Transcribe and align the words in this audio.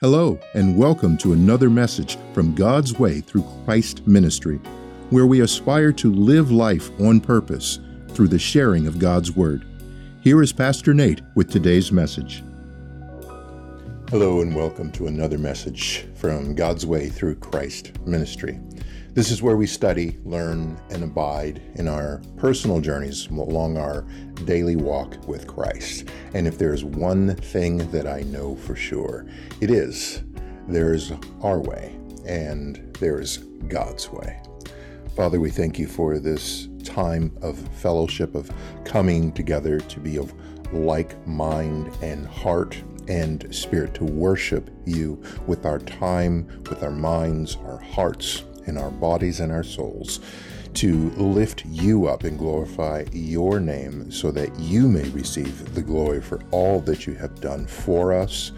Hello, 0.00 0.38
and 0.54 0.76
welcome 0.76 1.18
to 1.18 1.32
another 1.32 1.68
message 1.68 2.18
from 2.32 2.54
God's 2.54 2.96
Way 3.00 3.20
through 3.20 3.44
Christ 3.64 4.06
Ministry, 4.06 4.58
where 5.10 5.26
we 5.26 5.40
aspire 5.40 5.90
to 5.94 6.14
live 6.14 6.52
life 6.52 6.88
on 7.00 7.18
purpose 7.18 7.80
through 8.10 8.28
the 8.28 8.38
sharing 8.38 8.86
of 8.86 9.00
God's 9.00 9.32
Word. 9.32 9.66
Here 10.20 10.40
is 10.40 10.52
Pastor 10.52 10.94
Nate 10.94 11.22
with 11.34 11.50
today's 11.50 11.90
message. 11.90 12.44
Hello, 14.08 14.40
and 14.40 14.54
welcome 14.54 14.92
to 14.92 15.08
another 15.08 15.36
message 15.36 16.06
from 16.14 16.54
God's 16.54 16.86
Way 16.86 17.08
through 17.08 17.34
Christ 17.34 17.98
Ministry. 18.06 18.60
This 19.14 19.30
is 19.30 19.42
where 19.42 19.56
we 19.56 19.66
study, 19.66 20.16
learn, 20.24 20.78
and 20.90 21.02
abide 21.02 21.60
in 21.74 21.88
our 21.88 22.20
personal 22.36 22.80
journeys 22.80 23.26
along 23.26 23.76
our 23.76 24.02
daily 24.44 24.76
walk 24.76 25.26
with 25.26 25.46
Christ. 25.46 26.08
And 26.34 26.46
if 26.46 26.58
there's 26.58 26.84
one 26.84 27.34
thing 27.34 27.90
that 27.90 28.06
I 28.06 28.20
know 28.20 28.54
for 28.54 28.76
sure, 28.76 29.26
it 29.60 29.70
is 29.70 30.22
there's 30.68 31.12
our 31.42 31.58
way 31.58 31.98
and 32.26 32.96
there's 33.00 33.38
God's 33.68 34.10
way. 34.12 34.40
Father, 35.16 35.40
we 35.40 35.50
thank 35.50 35.78
you 35.80 35.88
for 35.88 36.18
this 36.18 36.68
time 36.84 37.36
of 37.42 37.58
fellowship, 37.78 38.36
of 38.36 38.52
coming 38.84 39.32
together 39.32 39.80
to 39.80 40.00
be 40.00 40.16
of 40.16 40.32
like 40.72 41.26
mind 41.26 41.90
and 42.02 42.26
heart 42.26 42.80
and 43.08 43.52
spirit 43.52 43.94
to 43.94 44.04
worship 44.04 44.70
you 44.84 45.20
with 45.46 45.66
our 45.66 45.78
time, 45.78 46.46
with 46.68 46.82
our 46.82 46.90
minds, 46.90 47.56
our 47.64 47.78
hearts, 47.78 48.44
in 48.68 48.76
our 48.76 48.90
bodies 48.90 49.40
and 49.40 49.50
our 49.50 49.64
souls 49.64 50.20
to 50.74 51.10
lift 51.16 51.64
you 51.66 52.06
up 52.06 52.24
and 52.24 52.38
glorify 52.38 53.04
your 53.12 53.58
name 53.58 54.10
so 54.12 54.30
that 54.30 54.56
you 54.58 54.88
may 54.88 55.08
receive 55.08 55.74
the 55.74 55.82
glory 55.82 56.20
for 56.20 56.40
all 56.50 56.80
that 56.80 57.06
you 57.06 57.14
have 57.14 57.40
done 57.40 57.66
for 57.66 58.12
us, 58.12 58.52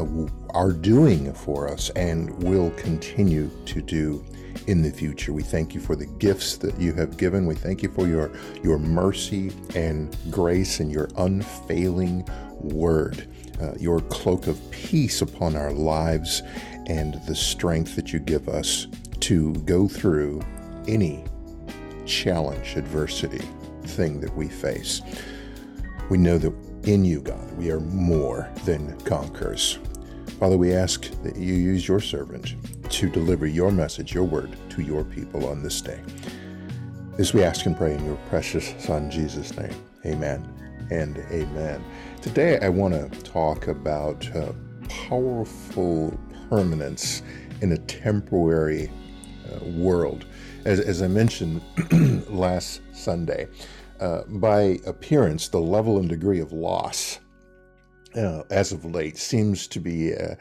uh, 0.00 0.26
are 0.50 0.72
doing 0.72 1.32
for 1.32 1.68
us, 1.68 1.90
and 1.90 2.30
will 2.42 2.70
continue 2.72 3.50
to 3.66 3.80
do 3.80 4.24
in 4.66 4.82
the 4.82 4.90
future. 4.90 5.32
We 5.32 5.42
thank 5.42 5.74
you 5.74 5.80
for 5.80 5.94
the 5.94 6.06
gifts 6.06 6.56
that 6.58 6.78
you 6.80 6.92
have 6.94 7.16
given. 7.16 7.46
We 7.46 7.54
thank 7.54 7.82
you 7.82 7.90
for 7.90 8.06
your, 8.06 8.30
your 8.62 8.78
mercy 8.78 9.52
and 9.74 10.16
grace 10.30 10.80
and 10.80 10.90
your 10.90 11.08
unfailing 11.16 12.26
word, 12.52 13.28
uh, 13.60 13.74
your 13.78 14.00
cloak 14.00 14.46
of 14.46 14.58
peace 14.70 15.22
upon 15.22 15.54
our 15.54 15.72
lives, 15.72 16.42
and 16.86 17.14
the 17.26 17.34
strength 17.34 17.96
that 17.96 18.12
you 18.12 18.18
give 18.18 18.48
us 18.48 18.86
to 19.24 19.54
go 19.64 19.88
through 19.88 20.38
any 20.86 21.24
challenge, 22.04 22.76
adversity, 22.76 23.42
thing 23.84 24.20
that 24.20 24.36
we 24.36 24.48
face. 24.48 25.00
We 26.10 26.18
know 26.18 26.36
that 26.36 26.52
in 26.82 27.06
you, 27.06 27.22
God, 27.22 27.50
we 27.56 27.70
are 27.70 27.80
more 27.80 28.50
than 28.66 29.00
conquerors. 29.00 29.78
Father, 30.38 30.58
we 30.58 30.74
ask 30.74 31.10
that 31.22 31.36
you 31.36 31.54
use 31.54 31.88
your 31.88 32.00
servant 32.00 32.54
to 32.90 33.08
deliver 33.08 33.46
your 33.46 33.70
message, 33.70 34.12
your 34.12 34.24
word 34.24 34.58
to 34.68 34.82
your 34.82 35.04
people 35.04 35.48
on 35.48 35.62
this 35.62 35.80
day. 35.80 36.02
This 37.16 37.32
we 37.32 37.42
ask 37.42 37.64
and 37.64 37.74
pray 37.74 37.94
in 37.94 38.04
your 38.04 38.18
precious 38.28 38.74
Son, 38.78 39.10
Jesus' 39.10 39.56
name. 39.56 39.74
Amen 40.04 40.46
and 40.90 41.16
amen. 41.30 41.82
Today, 42.20 42.58
I 42.60 42.68
want 42.68 42.92
to 42.92 43.22
talk 43.22 43.68
about 43.68 44.28
uh, 44.36 44.52
powerful 44.90 46.12
permanence 46.50 47.22
in 47.62 47.72
a 47.72 47.78
temporary 47.78 48.90
uh, 49.52 49.64
world. 49.64 50.26
As, 50.64 50.80
as 50.80 51.02
I 51.02 51.08
mentioned 51.08 51.62
last 52.28 52.80
Sunday, 52.92 53.48
uh, 54.00 54.22
by 54.28 54.78
appearance, 54.86 55.48
the 55.48 55.60
level 55.60 55.98
and 55.98 56.08
degree 56.08 56.40
of 56.40 56.52
loss 56.52 57.20
uh, 58.16 58.42
as 58.50 58.72
of 58.72 58.84
late 58.84 59.18
seems 59.18 59.66
to 59.68 59.80
be 59.80 60.14
uh, 60.14 60.34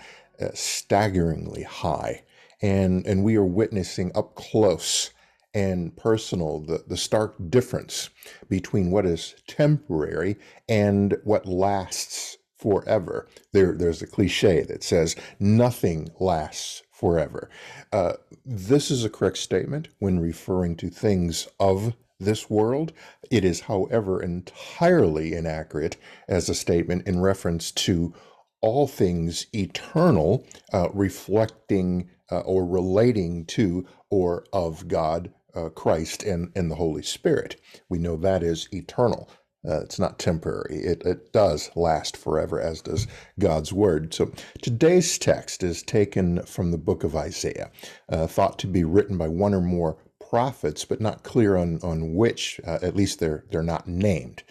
staggeringly 0.53 1.63
high. 1.63 2.23
And, 2.61 3.05
and 3.05 3.23
we 3.23 3.35
are 3.35 3.45
witnessing 3.45 4.11
up 4.15 4.35
close 4.35 5.11
and 5.53 5.95
personal 5.95 6.59
the, 6.59 6.83
the 6.87 6.97
stark 6.97 7.35
difference 7.49 8.09
between 8.49 8.89
what 8.89 9.05
is 9.05 9.35
temporary 9.47 10.37
and 10.67 11.15
what 11.23 11.45
lasts 11.45 12.37
forever. 12.57 13.27
There, 13.51 13.73
there's 13.73 14.01
a 14.01 14.07
cliche 14.07 14.61
that 14.63 14.83
says 14.83 15.15
nothing 15.39 16.09
lasts 16.19 16.81
forever. 17.03 17.49
Uh, 17.91 18.13
this 18.45 18.89
is 18.89 19.03
a 19.03 19.09
correct 19.09 19.37
statement 19.37 19.89
when 19.99 20.21
referring 20.21 20.73
to 20.77 20.89
things 20.89 21.49
of 21.59 21.93
this 22.17 22.49
world. 22.49 22.93
It 23.29 23.43
is, 23.43 23.59
however, 23.59 24.23
entirely 24.23 25.33
inaccurate 25.33 25.97
as 26.29 26.47
a 26.47 26.55
statement 26.55 27.05
in 27.05 27.19
reference 27.19 27.71
to 27.71 28.13
all 28.61 28.87
things 28.87 29.47
eternal, 29.53 30.47
uh, 30.71 30.87
reflecting 30.93 32.09
uh, 32.31 32.39
or 32.39 32.65
relating 32.65 33.43
to 33.47 33.85
or 34.09 34.45
of 34.53 34.87
God, 34.87 35.33
uh, 35.53 35.67
Christ, 35.67 36.23
and, 36.23 36.53
and 36.55 36.71
the 36.71 36.75
Holy 36.75 37.03
Spirit. 37.03 37.59
We 37.89 37.97
know 37.97 38.15
that 38.15 38.43
is 38.43 38.69
eternal. 38.71 39.29
Uh, 39.67 39.79
it's 39.81 39.99
not 39.99 40.19
temporary. 40.19 40.77
It, 40.83 41.03
it 41.05 41.31
does 41.31 41.71
last 41.75 42.17
forever, 42.17 42.59
as 42.59 42.81
does 42.81 43.07
God's 43.39 43.71
word. 43.71 44.13
So 44.13 44.31
today's 44.61 45.17
text 45.17 45.63
is 45.63 45.83
taken 45.83 46.43
from 46.43 46.71
the 46.71 46.77
book 46.77 47.03
of 47.03 47.15
Isaiah, 47.15 47.71
uh, 48.09 48.27
thought 48.27 48.59
to 48.59 48.67
be 48.67 48.83
written 48.83 49.17
by 49.17 49.27
one 49.27 49.53
or 49.53 49.61
more 49.61 49.97
prophets, 50.29 50.83
but 50.83 50.99
not 50.99 51.23
clear 51.23 51.55
on, 51.55 51.79
on 51.83 52.15
which. 52.15 52.59
Uh, 52.65 52.79
at 52.81 52.95
least 52.95 53.19
they're, 53.19 53.45
they're 53.51 53.63
not 53.63 53.87
named. 53.87 54.43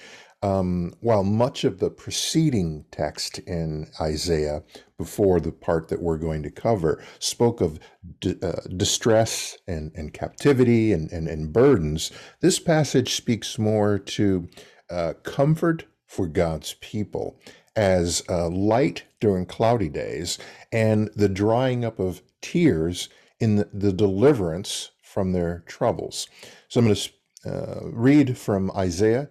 Um, 0.43 0.95
while 1.01 1.23
much 1.23 1.63
of 1.63 1.79
the 1.79 1.91
preceding 1.91 2.85
text 2.91 3.39
in 3.41 3.89
Isaiah, 4.01 4.65
before 4.99 5.39
the 5.39 5.53
part 5.53 5.89
that 5.89 6.03
we're 6.03 6.19
going 6.19 6.43
to 6.43 6.51
cover, 6.51 7.03
spoke 7.21 7.61
of 7.61 7.79
d- 8.21 8.37
uh, 8.43 8.61
distress 8.77 9.57
and, 9.69 9.93
and 9.95 10.13
captivity 10.13 10.93
and, 10.93 11.13
and, 11.13 11.29
and 11.29 11.53
burdens, 11.53 12.11
this 12.41 12.59
passage 12.59 13.15
speaks 13.15 13.57
more 13.57 13.99
to 14.01 14.49
uh, 14.93 15.15
comfort 15.23 15.87
for 16.07 16.27
God's 16.27 16.75
people 16.75 17.41
as 17.75 18.23
uh, 18.29 18.49
light 18.49 19.05
during 19.21 19.47
cloudy 19.47 19.89
days 19.89 20.39
and 20.71 21.11
the 21.17 21.29
drying 21.29 21.85
up 21.85 21.99
of 21.99 22.23
tears 22.43 23.09
in 23.41 23.57
the, 23.57 23.69
the 23.73 23.93
deliverance 23.93 24.91
from 25.03 25.33
their 25.33 25.65
troubles. 25.67 26.29
So 26.69 26.81
I'm 26.81 26.87
going 26.87 26.97
to 26.97 27.11
uh, 27.45 27.81
read 27.85 28.37
from 28.37 28.71
Isaiah 28.77 29.31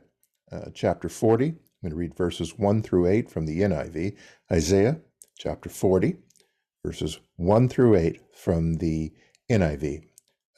uh, 0.52 0.66
chapter 0.74 1.08
40. 1.08 1.46
I'm 1.46 1.56
going 1.84 1.92
to 1.92 1.96
read 1.96 2.18
verses 2.18 2.58
1 2.58 2.82
through 2.82 3.08
8 3.08 3.30
from 3.30 3.46
the 3.46 3.62
NIV. 3.62 4.16
Isaiah 4.52 5.00
chapter 5.38 5.70
40, 5.70 6.18
verses 6.86 7.20
1 7.38 7.70
through 7.70 7.96
8 7.96 8.20
from 8.36 8.76
the 8.76 9.14
NIV. 9.50 10.04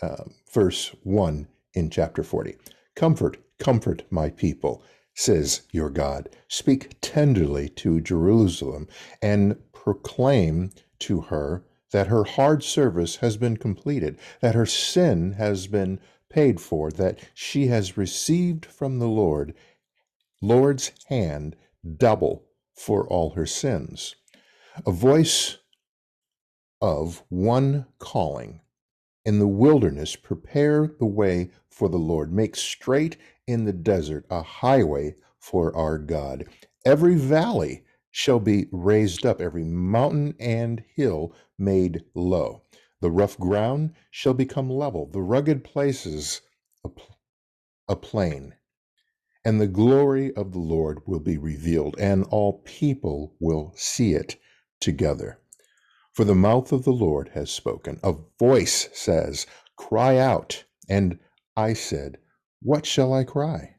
Uh, 0.01 0.23
verse 0.51 0.95
1 1.03 1.47
in 1.73 1.89
chapter 1.89 2.23
40. 2.23 2.57
Comfort, 2.95 3.37
comfort 3.59 4.03
my 4.09 4.29
people, 4.29 4.83
says 5.13 5.61
your 5.71 5.89
God. 5.89 6.29
Speak 6.47 6.95
tenderly 7.01 7.69
to 7.69 8.01
Jerusalem 8.01 8.87
and 9.21 9.57
proclaim 9.71 10.71
to 10.99 11.21
her 11.21 11.63
that 11.91 12.07
her 12.07 12.23
hard 12.23 12.63
service 12.63 13.17
has 13.17 13.37
been 13.37 13.57
completed, 13.57 14.17
that 14.41 14.55
her 14.55 14.65
sin 14.65 15.33
has 15.33 15.67
been 15.67 15.99
paid 16.29 16.59
for, 16.59 16.89
that 16.91 17.19
she 17.33 17.67
has 17.67 17.97
received 17.97 18.65
from 18.65 18.97
the 18.97 19.07
Lord, 19.07 19.53
Lord's 20.41 20.91
hand 21.07 21.55
double 21.97 22.45
for 22.75 23.07
all 23.07 23.31
her 23.31 23.45
sins. 23.45 24.15
A 24.85 24.91
voice 24.91 25.57
of 26.81 27.23
one 27.29 27.85
calling 27.99 28.61
in 29.25 29.39
the 29.39 29.47
wilderness, 29.47 30.15
prepare 30.15 30.91
the 30.99 31.05
way 31.05 31.49
for 31.69 31.87
the 31.87 31.97
Lord. 31.97 32.33
Make 32.33 32.55
straight 32.55 33.17
in 33.47 33.65
the 33.65 33.73
desert 33.73 34.25
a 34.29 34.41
highway 34.41 35.15
for 35.39 35.75
our 35.75 35.97
God. 35.97 36.45
Every 36.85 37.15
valley 37.15 37.83
shall 38.11 38.39
be 38.39 38.67
raised 38.71 39.25
up, 39.25 39.41
every 39.41 39.63
mountain 39.63 40.35
and 40.39 40.83
hill 40.95 41.33
made 41.57 42.03
low. 42.15 42.63
The 43.01 43.11
rough 43.11 43.37
ground 43.37 43.93
shall 44.11 44.33
become 44.33 44.69
level, 44.69 45.07
the 45.07 45.21
rugged 45.21 45.63
places 45.63 46.41
a, 46.85 46.89
a 47.89 47.95
plain. 47.95 48.53
And 49.45 49.59
the 49.59 49.67
glory 49.67 50.33
of 50.35 50.53
the 50.53 50.59
Lord 50.59 50.99
will 51.05 51.19
be 51.19 51.37
revealed, 51.37 51.95
and 51.99 52.23
all 52.25 52.61
people 52.65 53.35
will 53.39 53.73
see 53.75 54.13
it 54.13 54.37
together. 54.79 55.39
For 56.13 56.23
the 56.25 56.35
mouth 56.35 56.71
of 56.71 56.83
the 56.83 56.93
Lord 56.93 57.31
has 57.33 57.51
spoken. 57.51 57.99
A 58.03 58.13
voice 58.39 58.89
says, 58.93 59.47
Cry 59.75 60.17
out. 60.17 60.63
And 60.87 61.19
I 61.57 61.73
said, 61.73 62.19
What 62.65 62.85
shall 62.85 63.13
I 63.13 63.25
cry? 63.25 63.75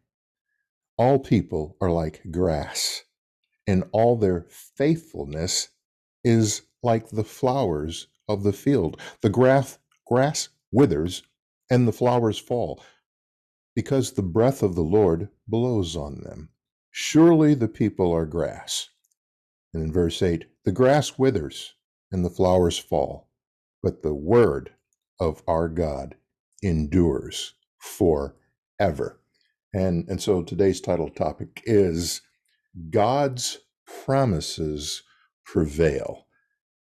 All 0.98 1.18
people 1.18 1.78
are 1.80 1.90
like 1.90 2.20
grass, 2.30 3.04
and 3.66 3.84
all 3.92 4.14
their 4.14 4.44
faithfulness 4.50 5.68
is 6.22 6.62
like 6.82 7.08
the 7.08 7.24
flowers 7.24 8.08
of 8.28 8.42
the 8.42 8.52
field. 8.52 9.00
The 9.22 9.30
grass, 9.30 9.78
grass 10.06 10.50
withers, 10.70 11.22
and 11.70 11.88
the 11.88 11.94
flowers 11.94 12.38
fall, 12.38 12.82
because 13.74 14.12
the 14.12 14.22
breath 14.22 14.62
of 14.62 14.74
the 14.74 14.84
Lord 14.84 15.30
blows 15.48 15.96
on 15.96 16.20
them. 16.20 16.50
Surely 16.90 17.54
the 17.54 17.68
people 17.68 18.12
are 18.12 18.26
grass. 18.26 18.90
And 19.72 19.82
in 19.82 19.92
verse 19.92 20.20
8, 20.20 20.44
the 20.66 20.72
grass 20.72 21.18
withers 21.18 21.72
and 22.12 22.22
the 22.22 22.28
flowers 22.28 22.76
fall, 22.76 23.30
but 23.82 24.02
the 24.02 24.14
word 24.14 24.74
of 25.18 25.42
our 25.48 25.70
God 25.70 26.16
endures 26.62 27.54
forever. 28.78 29.20
And, 29.72 30.08
and 30.08 30.22
so 30.22 30.42
today's 30.42 30.80
title 30.80 31.10
topic 31.10 31.62
is 31.64 32.22
God's 32.90 33.58
promises 34.04 35.02
prevail. 35.44 36.26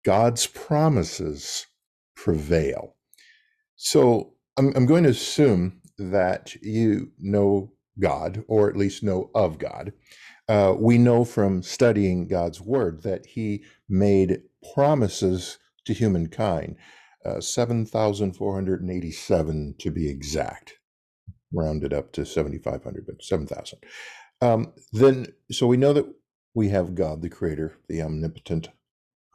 God's 0.04 0.46
promises 0.46 1.66
prevail. 2.14 2.94
So 3.76 4.34
I'm, 4.56 4.72
I'm 4.76 4.86
going 4.86 5.04
to 5.04 5.10
assume 5.10 5.80
that 5.98 6.54
you 6.62 7.12
know 7.18 7.72
God, 7.98 8.44
or 8.48 8.68
at 8.68 8.76
least 8.76 9.02
know 9.02 9.30
of 9.34 9.58
God. 9.58 9.92
Uh, 10.48 10.74
we 10.78 10.98
know 10.98 11.24
from 11.24 11.62
studying 11.62 12.28
God's 12.28 12.60
word 12.60 13.02
that 13.02 13.24
he 13.26 13.64
made 13.88 14.42
promises 14.74 15.58
to 15.86 15.94
humankind, 15.94 16.76
uh, 17.24 17.40
7,487 17.40 19.74
to 19.78 19.90
be 19.90 20.08
exact, 20.08 20.74
rounded 21.54 21.92
up 21.92 22.12
to 22.12 22.26
7,500, 22.26 23.06
but 23.06 23.22
7,000. 23.22 23.78
Um, 24.40 24.72
then, 24.92 25.28
so 25.50 25.66
we 25.66 25.76
know 25.76 25.92
that 25.92 26.06
we 26.54 26.68
have 26.70 26.94
God, 26.94 27.22
the 27.22 27.30
creator, 27.30 27.76
the 27.88 28.02
omnipotent, 28.02 28.68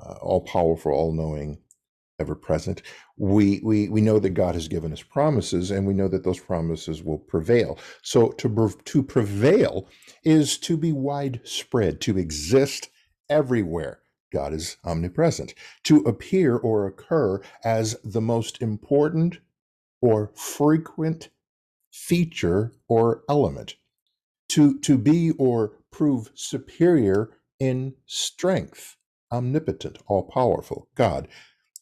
uh, 0.05 0.13
all 0.21 0.41
powerful, 0.41 0.93
all 0.93 1.13
knowing, 1.13 1.59
ever 2.19 2.35
present. 2.35 2.81
We, 3.17 3.61
we, 3.63 3.89
we 3.89 4.01
know 4.01 4.19
that 4.19 4.31
God 4.31 4.55
has 4.55 4.67
given 4.67 4.93
us 4.93 5.01
promises 5.01 5.71
and 5.71 5.87
we 5.87 5.93
know 5.93 6.07
that 6.09 6.23
those 6.23 6.39
promises 6.39 7.03
will 7.03 7.17
prevail. 7.19 7.79
So 8.01 8.29
to, 8.31 8.71
to 8.85 9.03
prevail 9.03 9.87
is 10.23 10.57
to 10.59 10.77
be 10.77 10.91
widespread, 10.91 12.01
to 12.01 12.17
exist 12.17 12.89
everywhere. 13.29 13.99
God 14.31 14.53
is 14.53 14.77
omnipresent. 14.85 15.53
To 15.85 15.99
appear 16.01 16.57
or 16.57 16.87
occur 16.87 17.41
as 17.63 17.95
the 18.03 18.21
most 18.21 18.61
important 18.61 19.39
or 20.01 20.31
frequent 20.35 21.29
feature 21.91 22.73
or 22.87 23.23
element. 23.29 23.75
To, 24.49 24.79
to 24.79 24.97
be 24.97 25.31
or 25.31 25.73
prove 25.91 26.31
superior 26.33 27.29
in 27.59 27.93
strength, 28.05 28.95
omnipotent, 29.31 29.99
all 30.07 30.23
powerful, 30.23 30.89
God. 30.95 31.27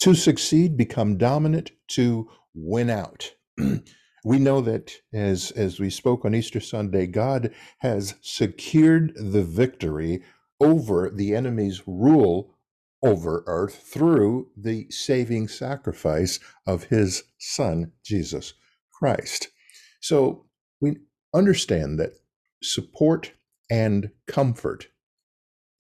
To 0.02 0.14
succeed, 0.16 0.78
become 0.78 1.18
dominant, 1.18 1.72
to 1.90 2.30
win 2.54 2.90
out. 2.90 3.32
we 4.26 4.40
know 4.40 4.62
that 4.62 4.94
as 5.14 5.52
as 5.52 5.80
we 5.80 5.90
spoke 5.90 6.26
on 6.26 6.36
Easter 6.36 6.60
Sunday, 6.60 7.08
God 7.08 7.54
has 7.80 8.16
secured 8.22 9.14
the 9.16 9.44
victory 9.44 10.24
over 10.60 11.10
the 11.10 11.36
enemy's 11.36 11.84
rule 11.88 12.54
over 13.04 13.44
earth 13.46 13.76
through 13.76 14.50
the 14.58 14.88
saving 14.90 15.48
sacrifice 15.48 16.40
of 16.66 16.86
his 16.86 17.24
son 17.38 17.92
Jesus 18.04 18.54
Christ. 18.92 19.50
So 20.00 20.46
we 20.82 20.98
understand 21.34 22.00
that 22.00 22.14
support 22.62 23.34
and 23.70 24.12
comfort 24.28 24.88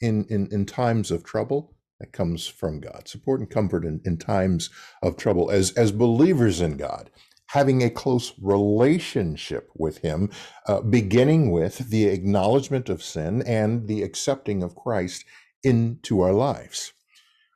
in, 0.01 0.25
in, 0.29 0.47
in 0.51 0.65
times 0.65 1.11
of 1.11 1.23
trouble 1.23 1.75
that 1.99 2.11
comes 2.11 2.47
from 2.47 2.79
God. 2.79 3.07
Support 3.07 3.39
and 3.39 3.49
comfort 3.49 3.83
in, 3.85 4.01
in 4.05 4.17
times 4.17 4.69
of 5.01 5.17
trouble. 5.17 5.49
As, 5.49 5.71
as 5.71 5.91
believers 5.91 6.61
in 6.61 6.77
God, 6.77 7.09
having 7.47 7.81
a 7.81 7.89
close 7.89 8.33
relationship 8.41 9.69
with 9.75 9.99
Him, 9.99 10.29
uh, 10.67 10.81
beginning 10.81 11.49
with 11.49 11.89
the 11.89 12.05
acknowledgement 12.05 12.89
of 12.89 13.01
sin 13.01 13.41
and 13.43 13.87
the 13.87 14.03
accepting 14.03 14.61
of 14.61 14.75
Christ 14.75 15.25
into 15.63 16.21
our 16.21 16.33
lives. 16.33 16.93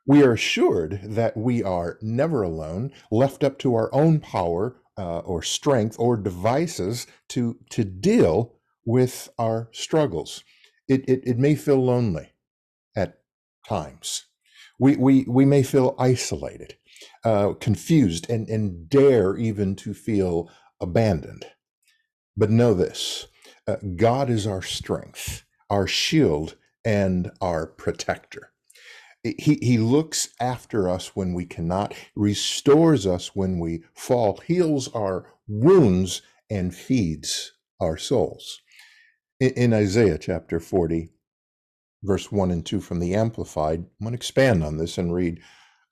We 0.04 0.24
are 0.24 0.32
assured 0.32 1.00
that 1.04 1.36
we 1.36 1.62
are 1.62 1.98
never 2.02 2.42
alone, 2.42 2.90
left 3.12 3.44
up 3.44 3.58
to 3.60 3.74
our 3.76 3.94
own 3.94 4.18
power 4.18 4.76
uh, 4.98 5.20
or 5.20 5.42
strength 5.42 5.96
or 5.98 6.16
devices 6.16 7.06
to, 7.28 7.56
to 7.70 7.84
deal 7.84 8.54
with 8.84 9.28
our 9.38 9.68
struggles. 9.72 10.44
It, 10.88 11.08
it, 11.08 11.22
it 11.24 11.38
may 11.38 11.54
feel 11.54 11.82
lonely 11.84 12.32
at 12.96 13.20
times. 13.66 14.26
We, 14.78 14.96
we, 14.96 15.24
we 15.28 15.44
may 15.44 15.62
feel 15.62 15.94
isolated, 15.98 16.76
uh, 17.24 17.54
confused, 17.54 18.28
and, 18.28 18.48
and 18.48 18.88
dare 18.88 19.36
even 19.36 19.76
to 19.76 19.94
feel 19.94 20.50
abandoned. 20.80 21.46
But 22.36 22.50
know 22.50 22.74
this 22.74 23.26
uh, 23.66 23.76
God 23.96 24.28
is 24.28 24.46
our 24.46 24.62
strength, 24.62 25.44
our 25.70 25.86
shield, 25.86 26.56
and 26.84 27.30
our 27.40 27.66
protector. 27.66 28.52
He, 29.24 29.58
he 29.62 29.78
looks 29.78 30.28
after 30.40 30.88
us 30.88 31.14
when 31.14 31.32
we 31.32 31.44
cannot, 31.44 31.94
restores 32.16 33.06
us 33.06 33.36
when 33.36 33.60
we 33.60 33.84
fall, 33.94 34.38
heals 34.38 34.88
our 34.94 35.26
wounds, 35.46 36.22
and 36.50 36.74
feeds 36.74 37.52
our 37.80 37.96
souls. 37.96 38.60
In, 39.38 39.50
in 39.50 39.72
Isaiah 39.72 40.18
chapter 40.18 40.58
40, 40.58 41.10
verse 42.02 42.32
1 42.32 42.50
and 42.50 42.66
2 42.66 42.80
from 42.80 42.98
the 42.98 43.14
Amplified. 43.14 43.78
I'm 43.78 44.04
going 44.04 44.12
to 44.12 44.16
expand 44.16 44.64
on 44.64 44.76
this 44.76 44.98
and 44.98 45.14
read 45.14 45.40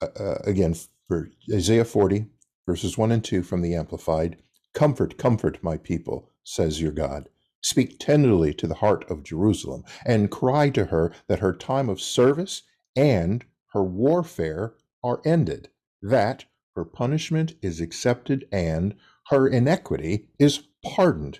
uh, 0.01 0.07
uh, 0.19 0.37
again 0.43 0.75
for 1.07 1.29
Isaiah 1.51 1.85
40, 1.85 2.25
verses 2.67 2.97
1 2.97 3.11
and 3.11 3.23
2 3.23 3.43
from 3.43 3.61
the 3.61 3.75
Amplified. 3.75 4.37
Comfort, 4.73 5.17
comfort 5.17 5.63
my 5.63 5.77
people, 5.77 6.29
says 6.43 6.81
your 6.81 6.91
God. 6.91 7.29
Speak 7.61 7.99
tenderly 7.99 8.53
to 8.55 8.67
the 8.67 8.75
heart 8.75 9.09
of 9.09 9.23
Jerusalem 9.23 9.83
and 10.05 10.31
cry 10.31 10.69
to 10.71 10.85
her 10.85 11.13
that 11.27 11.39
her 11.39 11.53
time 11.53 11.89
of 11.89 12.01
service 12.01 12.63
and 12.95 13.45
her 13.73 13.83
warfare 13.83 14.75
are 15.03 15.21
ended, 15.25 15.69
that 16.01 16.45
her 16.75 16.85
punishment 16.85 17.55
is 17.61 17.81
accepted 17.81 18.47
and 18.51 18.95
her 19.29 19.47
iniquity 19.47 20.29
is 20.39 20.63
pardoned, 20.83 21.39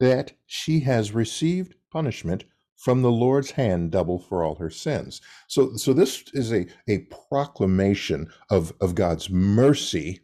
that 0.00 0.32
she 0.46 0.80
has 0.80 1.12
received 1.12 1.74
punishment 1.90 2.44
from 2.76 3.02
the 3.02 3.10
Lord's 3.10 3.52
hand 3.52 3.90
double 3.90 4.18
for 4.18 4.44
all 4.44 4.56
her 4.56 4.70
sins. 4.70 5.20
So, 5.48 5.76
so 5.76 5.92
this 5.92 6.24
is 6.34 6.52
a, 6.52 6.66
a 6.88 7.06
proclamation 7.30 8.28
of, 8.50 8.72
of 8.80 8.94
God's 8.94 9.30
mercy 9.30 10.20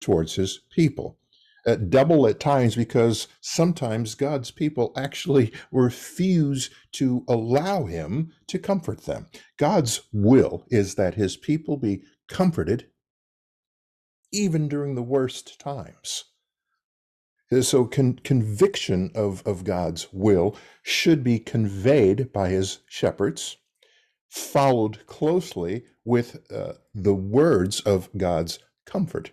towards 0.00 0.34
his 0.34 0.60
people. 0.70 1.18
Uh, 1.66 1.76
double 1.76 2.26
at 2.26 2.40
times 2.40 2.76
because 2.76 3.28
sometimes 3.40 4.14
God's 4.14 4.50
people 4.50 4.92
actually 4.96 5.52
refuse 5.72 6.70
to 6.92 7.24
allow 7.28 7.84
him 7.84 8.32
to 8.48 8.58
comfort 8.58 9.04
them. 9.06 9.26
God's 9.58 10.02
will 10.12 10.66
is 10.68 10.96
that 10.96 11.14
his 11.14 11.36
people 11.36 11.76
be 11.76 12.02
comforted 12.28 12.88
even 14.32 14.68
during 14.68 14.94
the 14.94 15.02
worst 15.02 15.58
times. 15.60 16.24
So, 17.60 17.84
con- 17.84 18.18
conviction 18.24 19.12
of, 19.14 19.46
of 19.46 19.64
God's 19.64 20.12
will 20.12 20.56
should 20.82 21.22
be 21.22 21.38
conveyed 21.38 22.32
by 22.32 22.48
his 22.48 22.80
shepherds, 22.88 23.58
followed 24.28 25.06
closely 25.06 25.84
with 26.04 26.50
uh, 26.52 26.74
the 26.94 27.14
words 27.14 27.80
of 27.80 28.08
God's 28.16 28.58
comfort, 28.86 29.32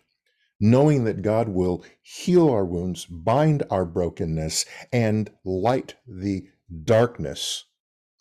knowing 0.61 1.03
that 1.05 1.23
God 1.23 1.49
will 1.49 1.83
heal 2.01 2.49
our 2.49 2.63
wounds, 2.63 3.05
bind 3.05 3.63
our 3.69 3.83
brokenness, 3.83 4.65
and 4.93 5.29
light 5.43 5.95
the 6.07 6.47
darkness 6.83 7.65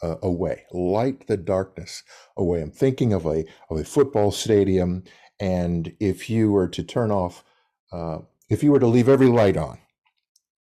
uh, 0.03 0.17
away. 0.23 0.65
Light 0.73 1.27
the 1.27 1.37
darkness 1.37 2.03
away. 2.37 2.63
I'm 2.63 2.71
thinking 2.71 3.13
of 3.13 3.27
a, 3.27 3.45
of 3.69 3.79
a 3.79 3.85
football 3.85 4.33
stadium, 4.33 5.05
and 5.39 5.95
if 6.01 6.31
you 6.31 6.51
were 6.51 6.69
to 6.69 6.83
turn 6.83 7.11
off, 7.11 7.45
uh, 7.93 8.19
if 8.49 8.63
you 8.63 8.73
were 8.73 8.81
to 8.81 8.87
leave 8.87 9.09
every 9.09 9.29
light 9.29 9.57
on, 9.57 9.79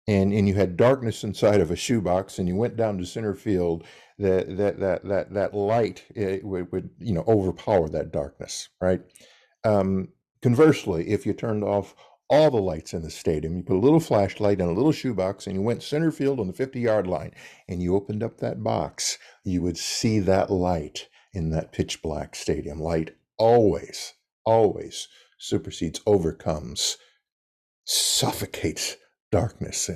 and 0.06 0.32
and 0.32 0.48
you 0.48 0.54
had 0.54 0.76
darkness 0.76 1.24
inside 1.24 1.60
of 1.60 1.70
a 1.70 1.76
shoebox 1.76 2.38
and 2.38 2.48
you 2.48 2.56
went 2.56 2.76
down 2.76 2.98
to 2.98 3.06
center 3.06 3.34
field 3.34 3.84
that 4.18 4.56
that 4.56 4.80
that 4.80 5.04
that 5.04 5.32
that 5.32 5.54
light 5.54 6.04
would, 6.42 6.70
would 6.72 6.90
you 6.98 7.12
know 7.12 7.24
overpower 7.28 7.88
that 7.88 8.10
darkness 8.10 8.68
right 8.80 9.02
um, 9.64 10.08
conversely 10.42 11.08
if 11.08 11.26
you 11.26 11.32
turned 11.32 11.64
off 11.64 11.94
all 12.28 12.50
the 12.50 12.56
lights 12.60 12.94
in 12.94 13.02
the 13.02 13.10
stadium 13.10 13.56
you 13.56 13.62
put 13.62 13.76
a 13.76 13.78
little 13.78 14.00
flashlight 14.00 14.60
in 14.60 14.68
a 14.68 14.72
little 14.72 14.92
shoebox 14.92 15.46
and 15.46 15.56
you 15.56 15.62
went 15.62 15.82
center 15.82 16.10
field 16.10 16.38
on 16.38 16.46
the 16.46 16.52
50 16.52 16.80
yard 16.80 17.06
line 17.06 17.32
and 17.68 17.82
you 17.82 17.94
opened 17.94 18.22
up 18.22 18.38
that 18.38 18.62
box 18.62 19.18
you 19.44 19.62
would 19.62 19.76
see 19.76 20.18
that 20.20 20.50
light 20.50 21.08
in 21.32 21.50
that 21.50 21.72
pitch 21.72 22.02
black 22.02 22.34
stadium. 22.34 22.80
Light 22.80 23.16
always 23.38 24.14
always 24.44 25.08
supersedes 25.38 26.00
overcomes 26.06 26.96
suffocates 27.84 28.96
darkness. 29.30 29.88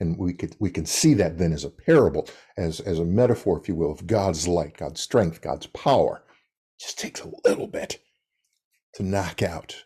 And 0.00 0.18
we 0.18 0.32
could 0.32 0.56
we 0.58 0.70
can 0.70 0.86
see 0.86 1.14
that 1.14 1.38
then 1.38 1.52
as 1.52 1.64
a 1.64 1.70
parable 1.70 2.28
as 2.56 2.80
as 2.80 2.98
a 2.98 3.04
metaphor 3.04 3.58
if 3.60 3.68
you 3.68 3.74
will 3.74 3.92
of 3.92 4.06
god's 4.06 4.48
light 4.48 4.76
god's 4.76 5.00
strength 5.00 5.40
god's 5.40 5.66
power. 5.66 6.24
It 6.78 6.82
just 6.82 6.98
takes 6.98 7.20
a 7.20 7.32
little 7.44 7.68
bit 7.68 8.02
to 8.94 9.02
knock 9.02 9.42
out 9.42 9.84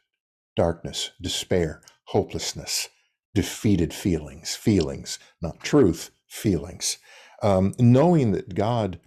darkness 0.56 1.10
despair 1.20 1.82
hopelessness 2.08 2.88
defeated 3.34 3.92
feelings 3.94 4.54
feelings 4.54 5.18
not 5.42 5.60
truth 5.60 6.10
feelings 6.28 6.98
um, 7.42 7.74
knowing 7.78 8.32
that 8.32 8.54
god 8.54 8.98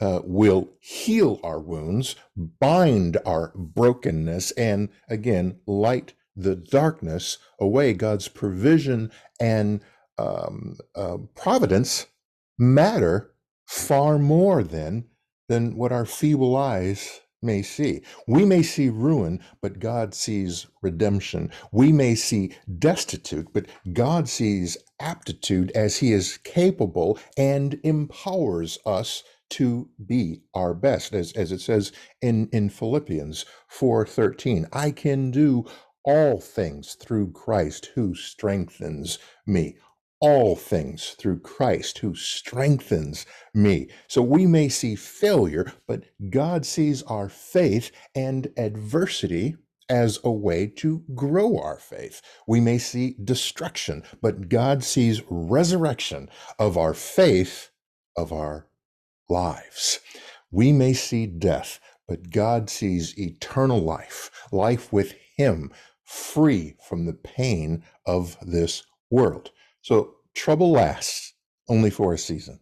uh, 0.00 0.20
will 0.24 0.68
heal 0.80 1.38
our 1.42 1.60
wounds, 1.60 2.16
bind 2.36 3.18
our 3.26 3.52
brokenness, 3.54 4.50
and 4.52 4.88
again, 5.08 5.58
light 5.66 6.14
the 6.34 6.56
darkness 6.56 7.38
away. 7.58 7.92
God's 7.92 8.28
provision 8.28 9.10
and 9.38 9.82
um, 10.18 10.76
uh, 10.94 11.18
providence 11.34 12.06
matter 12.58 13.32
far 13.66 14.18
more 14.18 14.62
than 14.62 15.04
than 15.48 15.76
what 15.76 15.92
our 15.92 16.06
feeble 16.06 16.56
eyes 16.56 17.20
may 17.42 17.62
see. 17.62 18.02
We 18.26 18.44
may 18.44 18.62
see 18.62 18.90
ruin, 18.90 19.40
but 19.62 19.80
God 19.80 20.14
sees 20.14 20.66
redemption. 20.82 21.50
We 21.72 21.92
may 21.92 22.14
see 22.14 22.54
destitute, 22.78 23.48
but 23.52 23.66
God 23.92 24.28
sees 24.28 24.76
aptitude 25.00 25.72
as 25.72 25.98
He 25.98 26.12
is 26.12 26.38
capable 26.38 27.18
and 27.36 27.80
empowers 27.84 28.78
us 28.86 29.22
to 29.50 29.88
be 30.06 30.42
our 30.54 30.74
best, 30.74 31.14
as, 31.14 31.32
as 31.32 31.52
it 31.52 31.60
says 31.60 31.92
in, 32.22 32.48
in 32.52 32.70
Philippians 32.70 33.44
4:13. 33.70 34.68
I 34.72 34.90
can 34.92 35.30
do 35.30 35.66
all 36.04 36.40
things 36.40 36.94
through 36.94 37.32
Christ 37.32 37.90
who 37.94 38.14
strengthens 38.14 39.18
me 39.46 39.76
all 40.20 40.54
things 40.54 41.10
through 41.18 41.40
Christ 41.40 41.98
who 41.98 42.14
strengthens 42.14 43.26
me. 43.54 43.88
So 44.06 44.22
we 44.22 44.46
may 44.46 44.68
see 44.68 44.94
failure, 44.94 45.72
but 45.86 46.04
God 46.30 46.66
sees 46.66 47.02
our 47.04 47.28
faith 47.28 47.90
and 48.14 48.52
adversity 48.56 49.56
as 49.88 50.20
a 50.22 50.30
way 50.30 50.66
to 50.66 51.02
grow 51.14 51.58
our 51.58 51.78
faith. 51.78 52.22
We 52.46 52.60
may 52.60 52.78
see 52.78 53.16
destruction, 53.24 54.04
but 54.22 54.48
God 54.48 54.84
sees 54.84 55.22
resurrection 55.28 56.30
of 56.58 56.78
our 56.78 56.94
faith, 56.94 57.70
of 58.16 58.32
our 58.32 58.68
lives. 59.28 60.00
We 60.50 60.70
may 60.72 60.92
see 60.92 61.26
death, 61.26 61.80
but 62.06 62.30
God 62.30 62.70
sees 62.70 63.18
eternal 63.18 63.80
life, 63.80 64.30
life 64.52 64.92
with 64.92 65.14
Him, 65.36 65.72
free 66.04 66.74
from 66.86 67.06
the 67.06 67.14
pain 67.14 67.82
of 68.06 68.36
this 68.42 68.84
world. 69.10 69.50
So 69.82 70.16
trouble 70.34 70.72
lasts 70.72 71.34
only 71.68 71.90
for 71.90 72.12
a 72.12 72.18
season. 72.18 72.60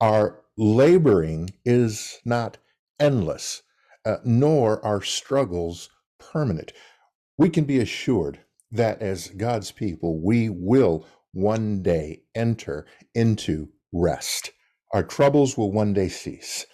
Our 0.00 0.42
laboring 0.56 1.50
is 1.64 2.20
not 2.24 2.58
endless, 3.00 3.62
uh, 4.04 4.16
nor 4.24 4.84
are 4.84 5.02
struggles 5.02 5.90
permanent. 6.18 6.72
We 7.38 7.50
can 7.50 7.64
be 7.64 7.80
assured 7.80 8.40
that 8.70 9.02
as 9.02 9.28
God's 9.28 9.72
people, 9.72 10.20
we 10.20 10.48
will 10.48 11.06
one 11.32 11.82
day 11.82 12.22
enter 12.34 12.86
into 13.14 13.68
rest. 13.92 14.50
Our 14.92 15.02
troubles 15.02 15.56
will 15.56 15.72
one 15.72 15.92
day 15.92 16.08
cease, 16.08 16.66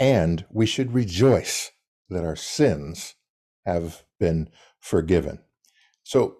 and 0.00 0.44
we 0.50 0.66
should 0.66 0.94
rejoice 0.94 1.72
that 2.08 2.24
our 2.24 2.36
sins 2.36 3.14
have 3.66 4.04
been 4.18 4.48
forgiven. 4.80 5.40
So, 6.04 6.38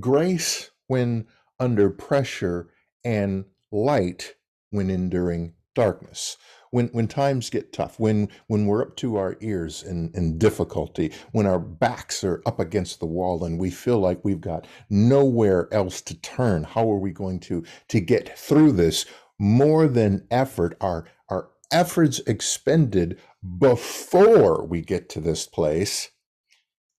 grace, 0.00 0.70
when 0.86 1.26
under 1.62 1.88
pressure 1.88 2.68
and 3.04 3.44
light 3.70 4.34
when 4.70 4.90
enduring 4.90 5.54
darkness. 5.76 6.36
When, 6.72 6.88
when 6.88 7.06
times 7.06 7.50
get 7.50 7.72
tough, 7.72 8.00
when, 8.00 8.30
when 8.48 8.66
we're 8.66 8.82
up 8.82 8.96
to 8.96 9.16
our 9.16 9.36
ears 9.40 9.84
in, 9.84 10.10
in 10.14 10.38
difficulty, 10.38 11.12
when 11.30 11.46
our 11.46 11.60
backs 11.60 12.24
are 12.24 12.42
up 12.46 12.58
against 12.58 12.98
the 12.98 13.06
wall 13.06 13.44
and 13.44 13.60
we 13.60 13.70
feel 13.70 13.98
like 14.00 14.24
we've 14.24 14.40
got 14.40 14.66
nowhere 14.90 15.72
else 15.72 16.00
to 16.02 16.20
turn, 16.20 16.64
how 16.64 16.90
are 16.90 16.98
we 16.98 17.12
going 17.12 17.38
to, 17.40 17.62
to 17.88 18.00
get 18.00 18.36
through 18.36 18.72
this? 18.72 19.06
More 19.38 19.86
than 19.86 20.26
effort, 20.32 20.76
our, 20.80 21.06
our 21.28 21.50
efforts 21.70 22.18
expended 22.26 23.20
before 23.58 24.66
we 24.66 24.80
get 24.80 25.08
to 25.10 25.20
this 25.20 25.46
place 25.46 26.10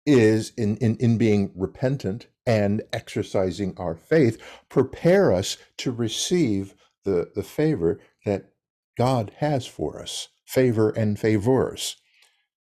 is 0.05 0.53
in, 0.55 0.77
in, 0.77 0.95
in 0.97 1.17
being 1.17 1.51
repentant 1.53 2.27
and 2.45 2.81
exercising 2.91 3.73
our 3.77 3.95
faith 3.95 4.41
prepare 4.69 5.31
us 5.31 5.57
to 5.77 5.91
receive 5.91 6.75
the, 7.05 7.31
the 7.35 7.43
favor 7.43 7.99
that 8.25 8.51
God 8.97 9.31
has 9.37 9.65
for 9.65 10.01
us 10.01 10.29
favor 10.45 10.91
and 10.91 11.19
favors. 11.19 11.95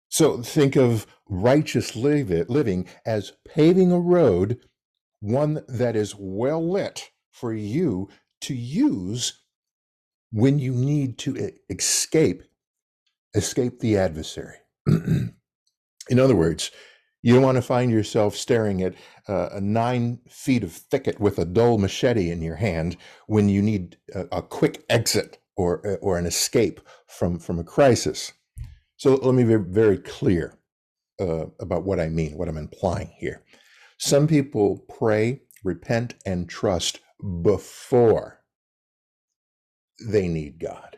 So 0.07 0.41
think 0.41 0.75
of 0.77 1.07
righteous 1.27 1.95
living 1.95 2.87
as 3.05 3.33
paving 3.47 3.91
a 3.91 3.99
road, 3.99 4.59
one 5.19 5.63
that 5.67 5.95
is 5.95 6.15
well 6.17 6.65
lit 6.65 7.11
for 7.31 7.53
you 7.53 8.09
to 8.41 8.53
use 8.53 9.41
when 10.31 10.59
you 10.59 10.73
need 10.73 11.17
to 11.19 11.51
escape 11.69 12.43
escape 13.33 13.79
the 13.79 13.97
adversary. 13.97 14.57
In 14.87 15.33
other 16.19 16.35
words, 16.35 16.71
you 17.21 17.33
don't 17.33 17.43
want 17.43 17.57
to 17.57 17.61
find 17.61 17.91
yourself 17.91 18.35
staring 18.35 18.81
at 18.81 18.95
uh, 19.27 19.49
a 19.53 19.61
nine 19.61 20.19
feet 20.27 20.63
of 20.63 20.71
thicket 20.71 21.19
with 21.19 21.37
a 21.37 21.45
dull 21.45 21.77
machete 21.77 22.31
in 22.31 22.41
your 22.41 22.55
hand 22.55 22.97
when 23.27 23.47
you 23.47 23.61
need 23.61 23.97
a, 24.13 24.25
a 24.31 24.41
quick 24.41 24.83
exit 24.89 25.37
or, 25.55 25.85
uh, 25.87 25.95
or 25.95 26.17
an 26.17 26.25
escape 26.25 26.81
from, 27.07 27.37
from 27.37 27.59
a 27.59 27.63
crisis. 27.63 28.33
So 28.97 29.15
let 29.15 29.35
me 29.35 29.43
be 29.43 29.55
very 29.55 29.97
clear 29.97 30.57
uh, 31.19 31.45
about 31.59 31.83
what 31.83 31.99
I 31.99 32.09
mean, 32.09 32.37
what 32.37 32.47
I'm 32.47 32.57
implying 32.57 33.13
here. 33.17 33.43
Some 33.97 34.27
people 34.27 34.83
pray, 34.89 35.41
repent, 35.63 36.15
and 36.25 36.49
trust 36.49 36.99
before 37.43 38.41
they 40.03 40.27
need 40.27 40.59
God 40.59 40.97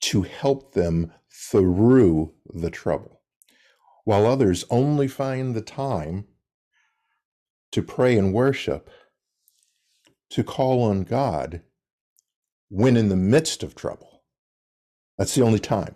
to 0.00 0.22
help 0.22 0.74
them 0.74 1.12
through 1.30 2.34
the 2.52 2.70
trouble 2.70 3.21
while 4.04 4.26
others 4.26 4.64
only 4.70 5.08
find 5.08 5.54
the 5.54 5.62
time 5.62 6.26
to 7.72 7.82
pray 7.82 8.16
and 8.16 8.34
worship, 8.34 8.90
to 10.30 10.44
call 10.44 10.82
on 10.82 11.02
God 11.02 11.62
when 12.68 12.96
in 12.96 13.08
the 13.08 13.16
midst 13.16 13.62
of 13.62 13.74
trouble. 13.74 14.22
That's 15.18 15.34
the 15.34 15.42
only 15.42 15.58
time. 15.58 15.94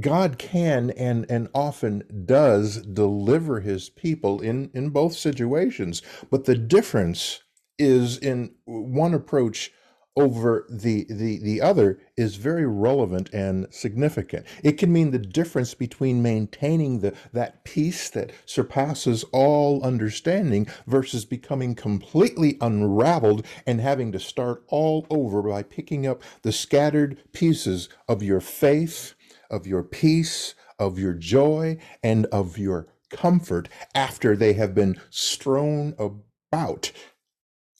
God 0.00 0.38
can 0.38 0.90
and, 0.90 1.26
and 1.28 1.48
often 1.54 2.24
does 2.26 2.82
deliver 2.82 3.60
his 3.60 3.88
people 3.90 4.40
in, 4.40 4.70
in 4.72 4.90
both 4.90 5.14
situations, 5.14 6.02
but 6.30 6.44
the 6.44 6.54
difference 6.56 7.42
is 7.78 8.18
in 8.18 8.54
one 8.66 9.14
approach 9.14 9.72
over 10.16 10.66
the, 10.68 11.06
the, 11.08 11.38
the 11.38 11.60
other 11.60 12.00
is 12.16 12.36
very 12.36 12.66
relevant 12.66 13.30
and 13.32 13.66
significant. 13.72 14.46
It 14.62 14.72
can 14.72 14.92
mean 14.92 15.10
the 15.10 15.18
difference 15.18 15.74
between 15.74 16.22
maintaining 16.22 17.00
the, 17.00 17.14
that 17.32 17.64
peace 17.64 18.10
that 18.10 18.32
surpasses 18.44 19.24
all 19.32 19.82
understanding 19.82 20.66
versus 20.86 21.24
becoming 21.24 21.74
completely 21.74 22.58
unraveled 22.60 23.46
and 23.66 23.80
having 23.80 24.12
to 24.12 24.20
start 24.20 24.64
all 24.68 25.06
over 25.10 25.42
by 25.42 25.62
picking 25.62 26.06
up 26.06 26.22
the 26.42 26.52
scattered 26.52 27.18
pieces 27.32 27.88
of 28.08 28.22
your 28.22 28.40
faith, 28.40 29.14
of 29.50 29.66
your 29.66 29.82
peace, 29.82 30.54
of 30.78 30.98
your 30.98 31.14
joy, 31.14 31.76
and 32.02 32.26
of 32.26 32.58
your 32.58 32.88
comfort 33.10 33.68
after 33.94 34.36
they 34.36 34.52
have 34.54 34.74
been 34.74 35.00
strewn 35.10 35.94
about 35.98 36.92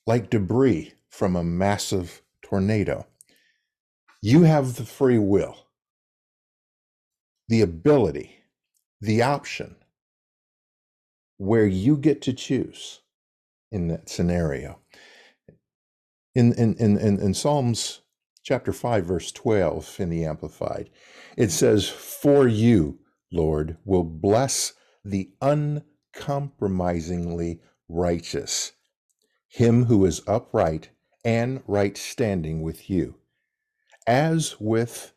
like 0.05 0.29
debris 0.29 0.93
from 1.11 1.35
a 1.35 1.43
massive 1.43 2.23
tornado. 2.41 3.05
You 4.21 4.43
have 4.43 4.75
the 4.75 4.85
free 4.85 5.19
will, 5.19 5.67
the 7.47 7.61
ability, 7.61 8.37
the 8.99 9.21
option 9.21 9.75
where 11.37 11.65
you 11.65 11.95
get 11.97 12.21
to 12.23 12.33
choose 12.33 13.01
in 13.71 13.87
that 13.89 14.09
scenario. 14.09 14.79
In, 16.33 16.53
in, 16.53 16.75
in, 16.75 16.97
in, 16.97 17.33
Psalms 17.33 17.99
chapter 18.43 18.71
5, 18.71 19.05
verse 19.05 19.33
12 19.33 19.97
in 19.99 20.09
the 20.09 20.23
Amplified, 20.23 20.89
it 21.35 21.51
says, 21.51 21.89
For 21.89 22.47
you, 22.47 22.99
Lord, 23.31 23.75
will 23.85 24.03
bless 24.03 24.73
the 25.03 25.31
uncompromisingly 25.41 27.59
righteous, 27.89 28.73
him 29.47 29.85
who 29.85 30.05
is 30.05 30.21
upright 30.27 30.91
and 31.23 31.61
right 31.67 31.97
standing 31.97 32.61
with 32.61 32.89
you. 32.89 33.15
As 34.07 34.59
with 34.59 35.13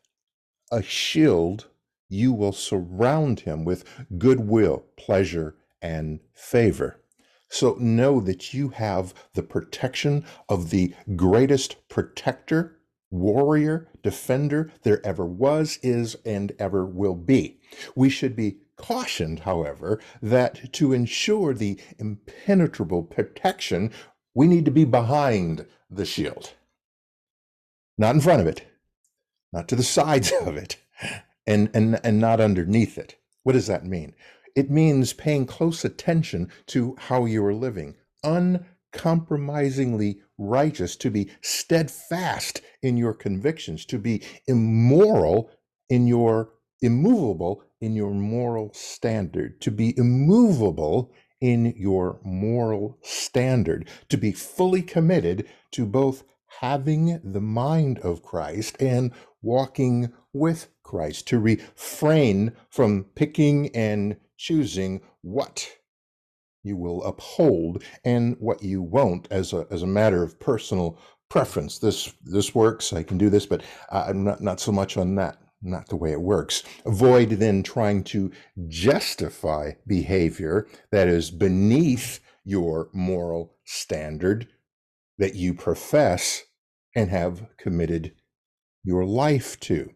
a 0.71 0.81
shield, 0.81 1.67
you 2.09 2.31
will 2.33 2.51
surround 2.51 3.41
him 3.41 3.65
with 3.65 3.83
goodwill, 4.17 4.85
pleasure, 4.97 5.55
and 5.81 6.19
favor. 6.33 7.01
So 7.47 7.75
know 7.79 8.19
that 8.21 8.53
you 8.53 8.69
have 8.69 9.13
the 9.33 9.43
protection 9.43 10.25
of 10.49 10.69
the 10.69 10.93
greatest 11.15 11.87
protector, 11.89 12.79
warrior, 13.11 13.87
defender 14.03 14.71
there 14.83 15.05
ever 15.05 15.25
was, 15.25 15.79
is, 15.81 16.15
and 16.25 16.51
ever 16.59 16.85
will 16.85 17.15
be. 17.15 17.59
We 17.95 18.09
should 18.09 18.35
be 18.35 18.57
cautioned, 18.77 19.41
however, 19.41 20.01
that 20.21 20.73
to 20.73 20.91
ensure 20.91 21.53
the 21.53 21.79
impenetrable 21.97 23.03
protection, 23.03 23.91
we 24.35 24.47
need 24.47 24.65
to 24.65 24.71
be 24.71 24.85
behind 24.85 25.65
the 25.89 26.05
shield, 26.05 26.53
not 27.97 28.13
in 28.13 28.21
front 28.21 28.41
of 28.41 28.47
it, 28.47 28.67
not 29.51 29.67
to 29.69 29.75
the 29.75 29.83
sides 29.97 30.31
of 30.41 30.55
it, 30.57 30.77
and, 31.47 31.71
and, 31.73 31.99
and 32.03 32.19
not 32.19 32.39
underneath 32.39 32.97
it. 32.99 33.15
What 33.43 33.53
does 33.53 33.67
that 33.67 33.85
mean? 33.85 34.13
It 34.55 34.69
means 34.69 35.13
paying 35.13 35.45
close 35.45 35.83
attention 35.83 36.51
to 36.67 36.95
how 36.99 37.25
you 37.25 37.43
are 37.45 37.53
living, 37.53 37.95
uncompromisingly 38.23 40.19
righteous, 40.37 40.95
to 40.97 41.09
be 41.09 41.29
steadfast 41.41 42.61
in 42.81 42.97
your 42.97 43.13
convictions, 43.13 43.85
to 43.85 43.97
be 43.99 44.21
immoral 44.47 45.49
in 45.89 46.07
your 46.07 46.51
immovable 46.81 47.63
in 47.81 47.95
your 47.95 48.11
moral 48.11 48.71
standard, 48.73 49.61
to 49.61 49.71
be 49.71 49.97
immovable 49.97 51.13
in 51.41 51.73
your 51.77 52.19
moral 52.23 52.97
standard, 53.01 53.87
to 54.09 54.17
be 54.17 54.31
fully 54.31 54.81
committed 54.81 55.47
to 55.71 55.85
both 55.85 56.23
having 56.59 57.19
the 57.23 57.41
mind 57.41 57.99
of 57.99 58.23
Christ 58.23 58.81
and 58.81 59.11
walking 59.41 60.13
with 60.33 60.69
Christ, 60.83 61.27
to 61.27 61.39
refrain 61.39 62.53
from 62.69 63.05
picking 63.15 63.75
and 63.75 64.17
choosing 64.37 65.01
what 65.21 65.69
you 66.63 66.77
will 66.77 67.03
uphold 67.03 67.83
and 68.03 68.37
what 68.39 68.63
you 68.63 68.81
won't 68.81 69.27
as 69.29 69.53
a, 69.53 69.67
as 69.69 69.83
a 69.83 69.87
matter 69.87 70.23
of 70.23 70.39
personal 70.39 70.97
preference. 71.29 71.79
This 71.79 72.13
this 72.23 72.55
works. 72.55 72.93
I 72.93 73.03
can 73.03 73.17
do 73.17 73.29
this, 73.29 73.45
but 73.45 73.63
uh, 73.89 74.13
not 74.15 74.41
not 74.41 74.59
so 74.59 74.71
much 74.71 74.97
on 74.97 75.15
that 75.15 75.37
not 75.65 75.89
the 75.89 75.95
way 75.95 76.11
it 76.11 76.21
works. 76.21 76.63
Avoid 76.85 77.31
then 77.31 77.63
trying 77.63 78.03
to 78.05 78.31
justify 78.67 79.71
behavior 79.87 80.67
that 80.91 81.07
is 81.07 81.31
beneath 81.31 82.19
your 82.43 82.89
moral 82.93 83.55
standard 83.65 84.47
that 85.17 85.35
you 85.35 85.53
profess 85.53 86.43
and 86.95 87.09
have 87.09 87.47
committed 87.57 88.13
your 88.83 89.05
life 89.05 89.59
to. 89.61 89.89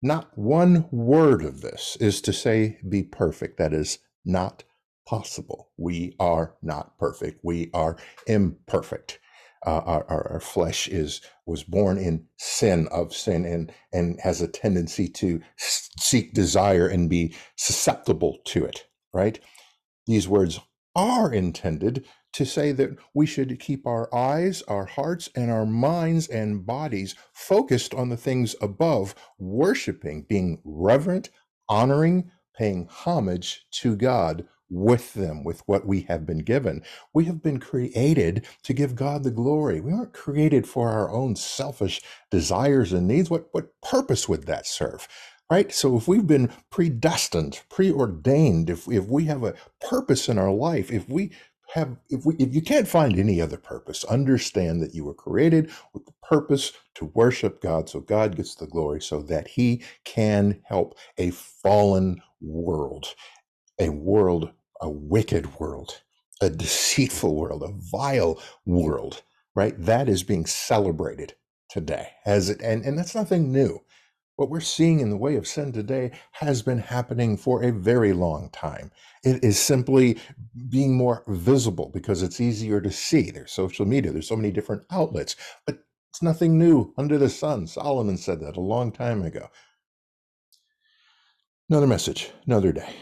Not 0.00 0.36
one 0.36 0.88
word 0.90 1.44
of 1.44 1.60
this 1.60 1.96
is 2.00 2.20
to 2.22 2.32
say 2.32 2.78
be 2.88 3.02
perfect. 3.02 3.58
That 3.58 3.72
is 3.72 3.98
not 4.24 4.64
possible. 5.06 5.70
We 5.76 6.16
are 6.18 6.54
not 6.62 6.98
perfect. 6.98 7.40
We 7.44 7.70
are 7.74 7.96
imperfect 8.26 9.20
uh, 9.66 9.82
our, 9.84 10.04
our, 10.08 10.32
our, 10.32 10.40
flesh 10.40 10.88
is 10.88 11.20
was 11.46 11.62
born 11.62 11.96
in 11.96 12.26
sin 12.36 12.88
of 12.90 13.14
sin 13.14 13.44
and 13.44 13.72
and 13.92 14.18
has 14.20 14.40
a 14.40 14.48
tendency 14.48 15.08
to 15.08 15.40
seek 15.56 16.34
desire 16.34 16.88
and 16.88 17.08
be 17.08 17.34
susceptible 17.56 18.38
to 18.44 18.64
it 18.64 18.86
right? 19.12 19.38
These 20.06 20.28
words 20.28 20.60
are 20.94 21.32
intended 21.32 22.04
to 22.34 22.44
say 22.44 22.72
that 22.72 22.90
we 23.14 23.26
should 23.26 23.58
keep 23.60 23.86
our 23.86 24.14
eyes 24.14 24.62
our 24.62 24.84
hearts 24.84 25.30
and 25.34 25.50
our 25.50 25.64
minds 25.64 26.28
and 26.28 26.66
bodies 26.66 27.14
focused 27.32 27.94
on 27.94 28.08
the 28.08 28.16
things 28.16 28.54
above 28.60 29.14
worshiping 29.38 30.26
being 30.28 30.60
reverent 30.64 31.30
honoring 31.68 32.30
paying 32.56 32.86
homage 32.90 33.64
to 33.70 33.96
god 33.96 34.46
with 34.72 35.14
them, 35.14 35.44
with 35.44 35.62
what 35.66 35.86
we 35.86 36.02
have 36.02 36.26
been 36.26 36.40
given. 36.40 36.82
We 37.14 37.26
have 37.26 37.42
been 37.42 37.60
created 37.60 38.46
to 38.64 38.74
give 38.74 38.96
God 38.96 39.24
the 39.24 39.32
glory. 39.32 39.80
We 39.80 39.92
aren't 39.92 40.14
created 40.14 40.68
for 40.68 40.90
our 40.90 41.10
own 41.12 41.36
selfish 41.36 42.02
desires 42.32 42.92
and 42.94 43.08
needs. 43.08 43.30
What, 43.30 43.48
what 43.52 43.80
purpose 43.82 44.28
would 44.28 44.46
that 44.46 44.66
serve? 44.66 45.08
Right? 45.50 45.72
So 45.72 45.96
if 45.98 46.08
we've 46.08 46.26
been 46.26 46.50
predestined, 46.70 47.62
preordained, 47.70 48.70
if, 48.70 48.88
if 48.88 49.06
we 49.06 49.26
have 49.26 49.44
a 49.44 49.54
purpose 49.80 50.28
in 50.28 50.38
our 50.38 50.52
life, 50.52 50.92
if 50.92 51.08
we 51.08 51.32
have 51.74 51.96
if 52.10 52.26
we 52.26 52.36
if 52.36 52.54
you 52.54 52.62
can't 52.62 52.88
find 52.88 53.18
any 53.18 53.40
other 53.42 53.58
purpose, 53.58 54.04
understand 54.04 54.82
that 54.82 54.94
you 54.94 55.04
were 55.04 55.14
created 55.14 55.70
with 55.94 56.06
the 56.06 56.14
purpose 56.22 56.72
to 56.96 57.06
worship 57.14 57.62
God 57.62 57.90
so 57.90 58.00
God 58.00 58.36
gets 58.36 58.56
the 58.56 58.68
glory 58.68 59.02
so 59.02 59.22
that 59.24 59.48
he 59.48 59.84
can 60.04 60.62
help 60.66 60.96
a 61.18 61.32
fallen 61.32 62.22
world 62.42 63.08
a 63.80 63.90
world 63.90 64.52
a 64.82 64.90
wicked 64.90 65.58
world, 65.58 66.02
a 66.42 66.50
deceitful 66.50 67.34
world, 67.34 67.62
a 67.62 67.72
vile 67.90 68.40
world, 68.66 69.22
right? 69.54 69.74
That 69.78 70.08
is 70.08 70.22
being 70.22 70.44
celebrated 70.44 71.34
today 71.70 72.10
as 72.26 72.50
it, 72.50 72.60
and, 72.60 72.84
and 72.84 72.98
that's 72.98 73.14
nothing 73.14 73.52
new. 73.52 73.80
What 74.36 74.50
we're 74.50 74.60
seeing 74.60 75.00
in 75.00 75.10
the 75.10 75.16
way 75.16 75.36
of 75.36 75.46
sin 75.46 75.72
today 75.72 76.10
has 76.32 76.62
been 76.62 76.78
happening 76.78 77.36
for 77.36 77.62
a 77.62 77.70
very 77.70 78.12
long 78.12 78.50
time. 78.50 78.90
It 79.22 79.44
is 79.44 79.58
simply 79.58 80.18
being 80.68 80.96
more 80.96 81.22
visible 81.28 81.90
because 81.94 82.22
it's 82.22 82.40
easier 82.40 82.80
to 82.80 82.90
see. 82.90 83.30
There's 83.30 83.52
social 83.52 83.86
media, 83.86 84.10
there's 84.10 84.28
so 84.28 84.36
many 84.36 84.50
different 84.50 84.82
outlets, 84.90 85.36
but 85.66 85.78
it's 86.10 86.22
nothing 86.22 86.58
new 86.58 86.92
under 86.98 87.18
the 87.18 87.28
sun. 87.28 87.66
Solomon 87.66 88.16
said 88.16 88.40
that 88.40 88.56
a 88.56 88.60
long 88.60 88.90
time 88.90 89.22
ago. 89.22 89.48
Another 91.70 91.86
message, 91.86 92.30
another 92.46 92.72
day 92.72 92.92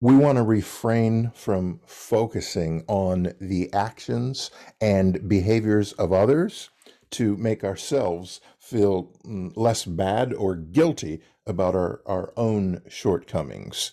we 0.00 0.14
want 0.14 0.36
to 0.36 0.42
refrain 0.42 1.30
from 1.34 1.80
focusing 1.86 2.84
on 2.86 3.32
the 3.40 3.72
actions 3.72 4.50
and 4.80 5.28
behaviors 5.28 5.92
of 5.94 6.12
others 6.12 6.70
to 7.10 7.36
make 7.36 7.64
ourselves 7.64 8.40
feel 8.58 9.12
mm, 9.26 9.52
less 9.56 9.84
bad 9.84 10.34
or 10.34 10.54
guilty 10.54 11.22
about 11.46 11.74
our, 11.74 12.02
our 12.04 12.32
own 12.36 12.82
shortcomings. 12.88 13.92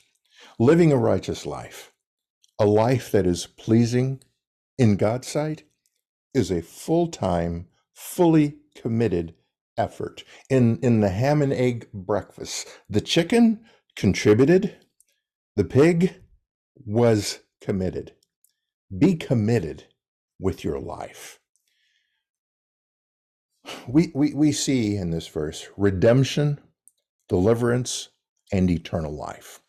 Living 0.59 0.91
a 0.91 0.97
righteous 0.97 1.45
life, 1.45 1.93
a 2.59 2.65
life 2.65 3.11
that 3.11 3.25
is 3.25 3.45
pleasing 3.45 4.21
in 4.77 4.97
God's 4.97 5.27
sight, 5.27 5.63
is 6.33 6.51
a 6.51 6.61
full 6.61 7.07
time, 7.07 7.67
fully 7.93 8.57
committed 8.75 9.35
effort. 9.77 10.23
In, 10.49 10.79
in 10.79 10.99
the 10.99 11.09
ham 11.09 11.41
and 11.41 11.53
egg 11.53 11.87
breakfast, 11.93 12.67
the 12.89 13.01
chicken 13.01 13.63
contributed 13.95 14.75
the 15.55 15.63
pig 15.63 16.15
was 16.85 17.39
committed. 17.61 18.13
Be 18.95 19.15
committed 19.15 19.85
with 20.39 20.63
your 20.63 20.79
life. 20.79 21.39
We, 23.87 24.11
we, 24.13 24.33
we 24.33 24.51
see 24.51 24.95
in 24.95 25.11
this 25.11 25.27
verse 25.27 25.67
redemption, 25.77 26.59
deliverance, 27.29 28.09
and 28.51 28.69
eternal 28.69 29.13
life. 29.15 29.61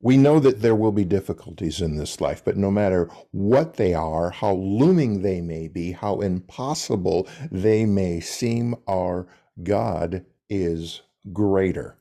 We 0.00 0.16
know 0.16 0.40
that 0.40 0.60
there 0.60 0.74
will 0.74 0.92
be 0.92 1.04
difficulties 1.04 1.80
in 1.80 1.96
this 1.96 2.20
life, 2.20 2.44
but 2.44 2.56
no 2.56 2.70
matter 2.70 3.10
what 3.30 3.74
they 3.74 3.94
are, 3.94 4.30
how 4.30 4.52
looming 4.52 5.22
they 5.22 5.40
may 5.40 5.68
be, 5.68 5.92
how 5.92 6.20
impossible 6.20 7.28
they 7.50 7.86
may 7.86 8.20
seem, 8.20 8.74
our 8.86 9.26
God 9.62 10.24
is 10.50 11.02
greater. 11.32 11.98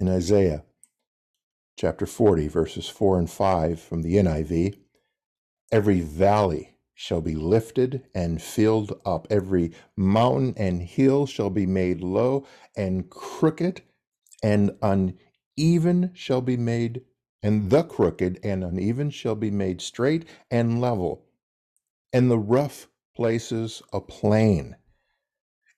In 0.00 0.08
Isaiah 0.08 0.64
chapter 1.76 2.06
40, 2.06 2.48
verses 2.48 2.88
4 2.88 3.18
and 3.18 3.30
5 3.30 3.80
from 3.80 4.02
the 4.02 4.14
NIV. 4.14 4.78
Every 5.70 6.00
valley 6.00 6.78
shall 6.94 7.20
be 7.20 7.34
lifted 7.34 8.06
and 8.14 8.40
filled 8.40 8.98
up, 9.04 9.26
every 9.28 9.72
mountain 9.96 10.54
and 10.56 10.80
hill 10.80 11.26
shall 11.26 11.50
be 11.50 11.66
made 11.66 12.00
low, 12.00 12.46
and 12.74 13.10
crooked 13.10 13.82
and 14.42 14.70
uneven 14.80 16.10
shall 16.14 16.40
be 16.40 16.56
made, 16.56 17.02
and 17.42 17.68
the 17.70 17.82
crooked 17.82 18.40
and 18.42 18.64
uneven 18.64 19.10
shall 19.10 19.34
be 19.34 19.50
made 19.50 19.82
straight 19.82 20.24
and 20.50 20.80
level, 20.80 21.26
and 22.12 22.30
the 22.30 22.38
rough 22.38 22.88
places 23.14 23.82
a 23.92 24.00
plain. 24.00 24.76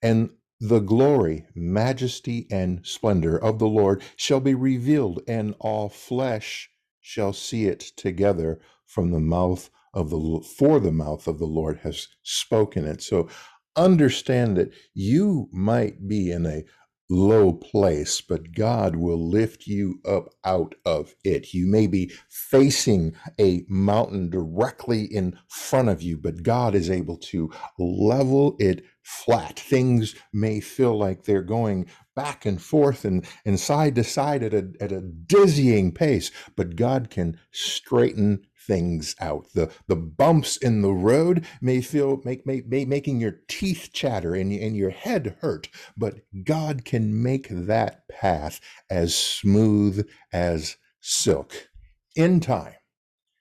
And 0.00 0.30
the 0.60 0.80
glory, 0.80 1.46
majesty, 1.54 2.46
and 2.50 2.84
splendor 2.84 3.38
of 3.38 3.58
the 3.58 3.68
Lord 3.68 4.02
shall 4.16 4.40
be 4.40 4.54
revealed, 4.54 5.22
and 5.28 5.54
all 5.60 5.88
flesh 5.88 6.70
shall 7.00 7.32
see 7.32 7.66
it 7.66 7.80
together 7.96 8.60
from 8.86 9.10
the 9.10 9.20
mouth 9.20 9.70
of 9.94 10.10
the 10.10 10.44
for 10.56 10.80
the 10.80 10.92
mouth 10.92 11.26
of 11.26 11.38
the 11.38 11.46
Lord 11.46 11.78
has 11.78 12.08
spoken 12.22 12.84
it. 12.84 13.02
So 13.02 13.28
understand 13.76 14.56
that 14.56 14.72
you 14.94 15.48
might 15.52 16.08
be 16.08 16.30
in 16.30 16.44
a 16.44 16.64
low 17.10 17.52
place, 17.52 18.20
but 18.20 18.52
God 18.52 18.96
will 18.96 19.28
lift 19.28 19.66
you 19.66 20.00
up 20.06 20.28
out 20.44 20.74
of 20.84 21.14
it. 21.24 21.54
You 21.54 21.66
may 21.66 21.86
be 21.86 22.12
facing 22.28 23.14
a 23.40 23.64
mountain 23.68 24.30
directly 24.30 25.04
in 25.04 25.38
front 25.48 25.88
of 25.88 26.02
you, 26.02 26.18
but 26.18 26.42
God 26.42 26.74
is 26.74 26.90
able 26.90 27.16
to 27.18 27.50
level 27.78 28.56
it 28.58 28.84
flat. 29.02 29.58
Things 29.58 30.14
may 30.32 30.60
feel 30.60 30.98
like 30.98 31.24
they're 31.24 31.42
going 31.42 31.86
back 32.14 32.44
and 32.44 32.60
forth 32.60 33.04
and, 33.04 33.26
and 33.44 33.58
side 33.58 33.94
to 33.94 34.04
side 34.04 34.42
at 34.42 34.52
a, 34.52 34.70
at 34.80 34.92
a 34.92 35.00
dizzying 35.00 35.92
pace, 35.92 36.30
but 36.56 36.76
God 36.76 37.08
can 37.08 37.38
straighten 37.50 38.44
things 38.68 39.16
out. 39.18 39.48
The 39.54 39.72
the 39.88 39.96
bumps 39.96 40.56
in 40.58 40.82
the 40.82 40.92
road 40.92 41.44
may 41.60 41.80
feel 41.80 42.20
make, 42.24 42.46
make, 42.46 42.68
may 42.68 42.84
making 42.84 43.18
your 43.20 43.40
teeth 43.48 43.90
chatter 43.92 44.34
and, 44.36 44.52
and 44.52 44.76
your 44.76 44.90
head 44.90 45.36
hurt, 45.40 45.68
but 45.96 46.20
God 46.44 46.84
can 46.84 47.20
make 47.20 47.48
that 47.50 48.06
path 48.08 48.60
as 48.88 49.16
smooth 49.16 50.06
as 50.32 50.76
silk. 51.00 51.68
In 52.14 52.38
time, 52.38 52.74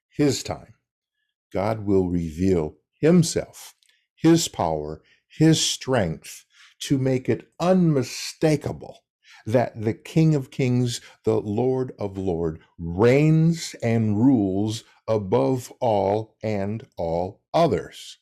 his 0.09 0.41
time, 0.41 0.73
God 1.53 1.85
will 1.85 2.09
reveal 2.09 2.77
himself, 2.99 3.75
his 4.15 4.47
power, 4.47 5.03
his 5.27 5.61
strength 5.61 6.45
to 6.79 6.97
make 6.97 7.27
it 7.27 7.47
unmistakable 7.59 8.99
that 9.47 9.81
the 9.81 9.93
King 9.93 10.35
of 10.35 10.51
Kings, 10.51 11.01
the 11.23 11.39
Lord 11.39 11.93
of 11.97 12.17
Lords, 12.17 12.59
reigns 12.77 13.75
and 13.81 14.19
rules 14.19 14.83
above 15.07 15.71
all 15.79 16.35
and 16.43 16.85
all 16.97 17.41
others. 17.53 18.17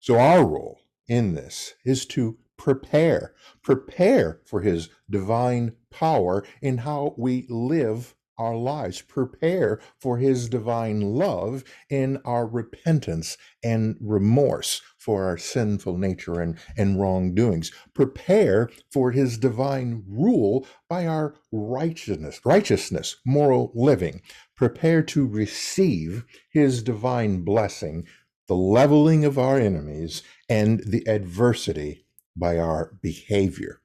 So, 0.00 0.18
our 0.18 0.46
role 0.46 0.80
in 1.08 1.34
this 1.34 1.74
is 1.84 2.04
to 2.06 2.36
prepare, 2.58 3.34
prepare 3.62 4.40
for 4.44 4.60
his 4.60 4.90
divine 5.08 5.72
power 5.90 6.44
in 6.60 6.78
how 6.78 7.14
we 7.16 7.46
live 7.48 8.14
our 8.36 8.56
lives, 8.56 9.00
prepare 9.00 9.80
for 9.98 10.18
his 10.18 10.48
divine 10.48 11.00
love 11.00 11.64
in 11.88 12.18
our 12.24 12.46
repentance 12.46 13.38
and 13.62 13.96
remorse 14.00 14.82
for 15.04 15.24
our 15.26 15.36
sinful 15.36 15.98
nature 15.98 16.40
and, 16.40 16.56
and 16.78 16.98
wrongdoings, 16.98 17.70
prepare 17.92 18.70
for 18.90 19.10
his 19.10 19.36
divine 19.36 20.02
rule 20.08 20.66
by 20.88 21.06
our 21.06 21.34
righteousness, 21.52 22.40
righteousness, 22.44 23.16
moral 23.26 23.70
living, 23.74 24.22
prepare 24.56 25.02
to 25.02 25.26
receive 25.26 26.24
his 26.50 26.82
divine 26.82 27.42
blessing, 27.42 28.06
the 28.48 28.54
leveling 28.54 29.26
of 29.26 29.38
our 29.38 29.58
enemies, 29.58 30.22
and 30.48 30.80
the 30.86 31.06
adversity 31.06 32.06
by 32.34 32.58
our 32.58 32.94
behavior. 33.02 33.80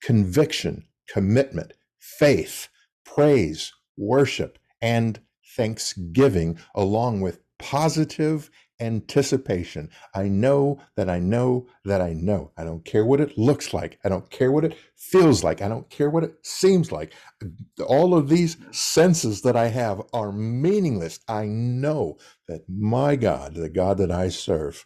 Conviction, 0.00 0.84
commitment, 1.08 1.72
faith, 1.98 2.68
praise, 3.04 3.72
worship, 3.96 4.58
and 4.80 5.20
thanksgiving, 5.56 6.58
along 6.74 7.20
with 7.20 7.40
positive 7.58 8.50
anticipation. 8.80 9.90
I 10.14 10.28
know 10.28 10.80
that 10.96 11.08
I 11.08 11.18
know 11.18 11.66
that 11.84 12.00
I 12.00 12.12
know. 12.12 12.52
I 12.56 12.64
don't 12.64 12.84
care 12.84 13.04
what 13.04 13.20
it 13.20 13.38
looks 13.38 13.72
like. 13.72 13.98
I 14.04 14.08
don't 14.08 14.30
care 14.30 14.52
what 14.52 14.64
it 14.64 14.76
feels 14.96 15.44
like. 15.44 15.62
I 15.62 15.68
don't 15.68 15.88
care 15.90 16.10
what 16.10 16.24
it 16.24 16.34
seems 16.44 16.92
like. 16.92 17.12
All 17.86 18.14
of 18.14 18.28
these 18.28 18.56
senses 18.70 19.42
that 19.42 19.56
I 19.56 19.68
have 19.68 20.02
are 20.12 20.32
meaningless. 20.32 21.20
I 21.28 21.46
know 21.46 22.18
that 22.48 22.62
my 22.68 23.16
God, 23.16 23.54
the 23.54 23.68
God 23.68 23.98
that 23.98 24.10
I 24.10 24.28
serve, 24.28 24.84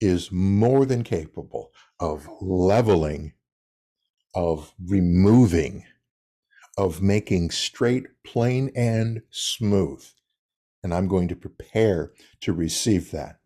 is 0.00 0.30
more 0.32 0.86
than 0.86 1.02
capable 1.02 1.72
of 2.00 2.28
leveling, 2.40 3.32
of 4.34 4.72
removing, 4.86 5.84
of 6.76 7.02
making 7.02 7.50
straight, 7.50 8.06
plain, 8.24 8.70
and 8.76 9.22
smooth. 9.30 10.04
And 10.82 10.94
I'm 10.94 11.08
going 11.08 11.28
to 11.28 11.36
prepare 11.36 12.12
to 12.40 12.52
receive 12.52 13.10
that. 13.10 13.40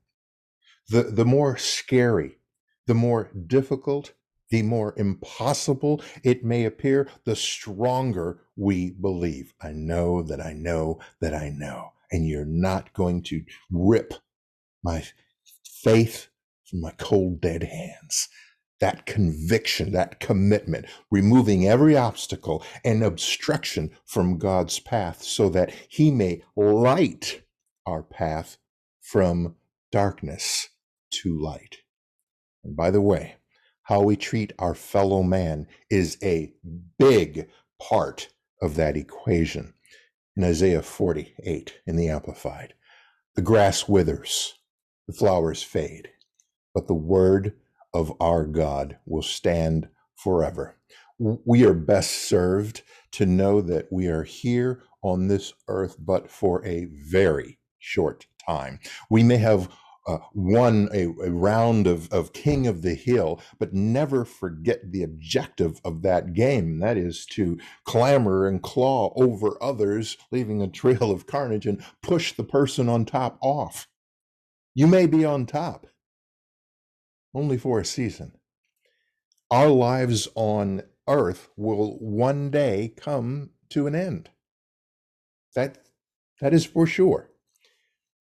The, 0.89 1.05
the 1.05 1.25
more 1.25 1.57
scary, 1.57 2.39
the 2.87 2.95
more 2.95 3.31
difficult, 3.47 4.13
the 4.51 4.63
more 4.63 4.93
impossible 4.99 6.03
it 6.23 6.45
may 6.45 6.65
appear, 6.65 7.09
the 7.25 7.35
stronger 7.35 8.41
we 8.57 8.91
believe. 8.91 9.55
I 9.63 9.73
know 9.73 10.23
that 10.23 10.41
I 10.41 10.53
know 10.53 11.01
that 11.21 11.35
I 11.35 11.49
know. 11.49 11.93
And 12.11 12.29
you're 12.29 12.45
not 12.45 12.93
going 12.93 13.23
to 13.25 13.43
rip 13.71 14.13
my 14.85 15.05
faith 15.65 16.29
from 16.67 16.83
my 16.83 16.93
cold, 16.99 17.41
dead 17.41 17.63
hands. 17.63 18.29
That 18.83 19.07
conviction, 19.07 19.93
that 19.93 20.21
commitment, 20.21 20.87
removing 21.09 21.67
every 21.69 21.97
obstacle 21.97 22.65
and 22.85 23.03
obstruction 23.03 23.93
from 24.05 24.39
God's 24.39 24.81
path 24.81 25.23
so 25.23 25.49
that 25.51 25.73
He 25.89 26.11
may 26.11 26.43
light 26.57 27.43
our 27.87 28.03
path 28.03 28.59
from 29.01 29.55
darkness 29.93 30.69
to 31.23 31.41
light. 31.41 31.79
And 32.65 32.77
by 32.77 32.91
the 32.91 33.01
way, 33.01 33.37
how 33.85 34.03
we 34.03 34.17
treat 34.17 34.53
our 34.59 34.75
fellow 34.75 35.23
man 35.23 35.69
is 35.89 36.19
a 36.23 36.53
big 36.99 37.49
part 37.81 38.31
of 38.61 38.75
that 38.77 38.97
equation. 38.97 39.75
In 40.37 40.43
Isaiah 40.43 40.83
48 40.83 41.81
in 41.87 41.95
the 41.95 42.09
Amplified, 42.09 42.75
the 43.37 43.43
grass 43.43 43.89
withers, 43.89 44.55
the 45.07 45.13
flowers 45.15 45.63
fade, 45.63 46.09
but 46.75 46.89
the 46.89 46.95
word 46.95 47.55
of 47.95 48.13
our 48.21 48.45
God 48.45 48.99
will 49.07 49.23
stand 49.23 49.89
forever. 50.15 50.77
We 51.19 51.65
are 51.65 51.75
best 51.75 52.11
served 52.11 52.83
to 53.13 53.27
know 53.27 53.61
that 53.61 53.93
we 53.93 54.09
are 54.09 54.25
here 54.25 54.83
on 55.03 55.29
this 55.29 55.53
earth, 55.69 55.97
but 55.99 56.31
for 56.31 56.65
a 56.65 56.87
very 56.87 57.59
short 57.79 58.27
time. 58.47 58.81
We 59.11 59.23
may 59.23 59.37
have 59.37 59.69
uh, 60.07 60.19
won 60.35 60.89
a, 60.93 61.07
a 61.25 61.31
round 61.31 61.87
of, 61.87 62.13
of 62.13 62.33
King 62.33 62.67
of 62.67 62.83
the 62.83 62.95
Hill, 62.95 63.41
but 63.59 63.73
never 63.73 64.25
forget 64.25 64.91
the 64.91 65.03
objective 65.03 65.81
of 65.85 66.03
that 66.03 66.35
game. 66.35 66.81
That 66.81 66.97
is 66.97 67.25
to 67.27 67.59
clamor 67.85 68.47
and 68.47 68.63
claw 68.63 69.13
over 69.15 69.63
others, 69.63 70.17
leaving 70.31 70.61
a 70.61 70.69
trail 70.69 71.11
of 71.11 71.27
carnage 71.27 71.67
and 71.67 71.85
push 72.03 72.33
the 72.33 72.45
person 72.45 72.89
on 72.89 73.05
top 73.05 73.39
off. 73.41 73.87
You 74.75 74.87
may 74.87 75.07
be 75.07 75.25
on 75.25 75.47
top, 75.47 75.87
only 77.35 77.59
for 77.59 77.81
a 77.81 77.85
season. 77.85 78.33
Our 79.51 79.69
lives 79.69 80.29
on 80.35 80.83
earth 81.09 81.49
will 81.57 81.99
one 81.99 82.51
day 82.51 82.95
come 82.97 83.51
to 83.71 83.87
an 83.87 83.95
end. 83.95 84.31
That, 85.55 85.79
that 86.41 86.55
is 86.55 86.65
for 86.65 86.87
sure. 86.87 87.31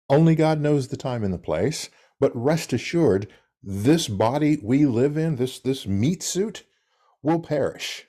Only 0.09 0.35
God 0.35 0.61
knows 0.61 0.87
the 0.87 0.97
time 0.97 1.23
and 1.23 1.33
the 1.33 1.39
place, 1.39 1.89
but 2.19 2.31
rest 2.35 2.73
assured, 2.73 3.27
this 3.63 4.07
body 4.07 4.59
we 4.63 4.85
live 4.85 5.17
in, 5.17 5.35
this, 5.35 5.59
this 5.59 5.85
meat 5.85 6.23
suit, 6.23 6.63
will 7.21 7.39
perish. 7.39 8.05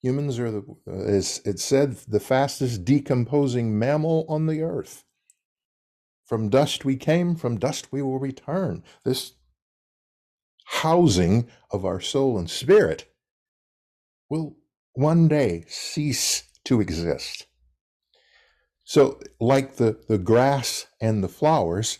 Humans 0.00 0.38
are, 0.38 0.50
the, 0.50 0.64
uh, 0.88 0.92
as 0.92 1.40
it 1.44 1.60
said, 1.60 1.96
the 2.08 2.20
fastest 2.20 2.84
decomposing 2.84 3.78
mammal 3.78 4.24
on 4.28 4.46
the 4.46 4.62
earth. 4.62 5.04
From 6.24 6.48
dust 6.48 6.84
we 6.84 6.96
came, 6.96 7.36
from 7.36 7.58
dust 7.58 7.92
we 7.92 8.02
will 8.02 8.18
return. 8.18 8.82
This 9.04 9.34
housing 10.64 11.48
of 11.70 11.84
our 11.84 12.00
soul 12.00 12.38
and 12.38 12.50
spirit 12.50 13.12
will 14.28 14.56
one 14.94 15.28
day 15.28 15.64
cease 15.68 16.44
to 16.64 16.80
exist. 16.80 17.46
So, 18.84 19.20
like 19.40 19.76
the, 19.76 19.98
the 20.08 20.18
grass 20.18 20.86
and 21.00 21.22
the 21.22 21.28
flowers, 21.28 21.98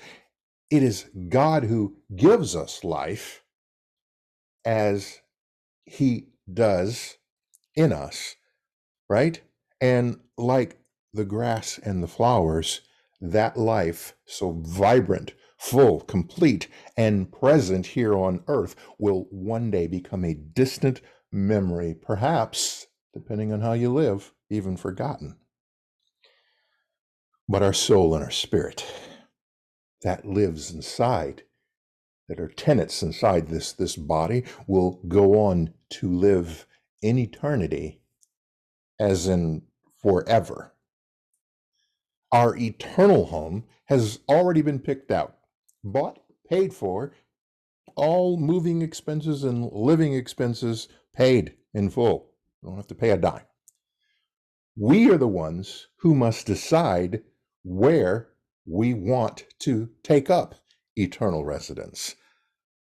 it 0.71 0.83
is 0.83 1.09
God 1.29 1.65
who 1.65 1.97
gives 2.15 2.57
us 2.57 2.85
life 2.85 3.43
as 4.65 5.21
He 5.85 6.29
does 6.53 7.17
in 7.75 7.93
us, 7.93 8.37
right? 9.09 9.41
And 9.81 10.21
like 10.37 10.79
the 11.13 11.25
grass 11.25 11.79
and 11.79 12.03
the 12.03 12.09
flowers, 12.09 12.81
that 13.21 13.57
life, 13.57 14.15
so 14.27 14.53
vibrant, 14.63 15.33
full, 15.63 16.01
complete, 16.01 16.67
and 16.97 17.31
present 17.31 17.87
here 17.87 18.15
on 18.15 18.43
earth, 18.49 18.75
will 18.99 19.29
one 19.31 19.71
day 19.71 19.87
become 19.87 20.25
a 20.25 20.35
distant 20.35 21.01
memory, 21.31 21.95
perhaps, 21.95 22.89
depending 23.15 23.53
on 23.53 23.61
how 23.61 23.73
you 23.73 23.93
live, 23.93 24.33
even 24.51 24.77
forgotten. 24.77 25.37
But 27.49 27.63
our 27.63 27.73
soul 27.73 28.13
and 28.13 28.25
our 28.25 28.31
spirit, 28.31 28.85
that 30.03 30.27
lives 30.27 30.73
inside, 30.73 31.45
that 32.29 32.41
are 32.41 32.49
tenants 32.49 33.01
inside 33.01 33.47
this, 33.47 33.73
this 33.73 33.95
body, 33.95 34.43
will 34.67 35.01
go 35.07 35.39
on 35.39 35.75
to 35.91 36.11
live 36.13 36.67
in 37.03 37.19
eternity, 37.19 38.01
as 38.99 39.29
in 39.29 39.63
forever. 40.03 40.75
Our 42.33 42.57
eternal 42.57 43.27
home 43.27 43.63
has 43.85 44.19
already 44.29 44.63
been 44.63 44.81
picked 44.81 45.13
out 45.13 45.37
bought, 45.85 46.19
paid 46.49 46.73
for, 46.75 47.13
all 47.97 48.37
moving 48.37 48.83
expenses 48.83 49.45
and 49.45 49.71
living 49.73 50.15
expenses 50.15 50.89
paid 51.15 51.55
in 51.75 51.91
full. 51.91 52.31
You 52.63 52.69
don't 52.69 52.77
have 52.77 52.87
to 52.89 52.95
pay 52.95 53.11
a 53.11 53.17
dime. 53.17 53.45
We 54.77 55.11
are 55.11 55.19
the 55.19 55.29
ones 55.29 55.89
who 55.99 56.15
must 56.15 56.47
decide 56.47 57.23
where 57.63 58.29
we 58.67 58.95
want 58.95 59.45
to 59.61 59.91
take 60.03 60.31
up 60.31 60.55
eternal 60.97 61.45
residence. 61.45 62.15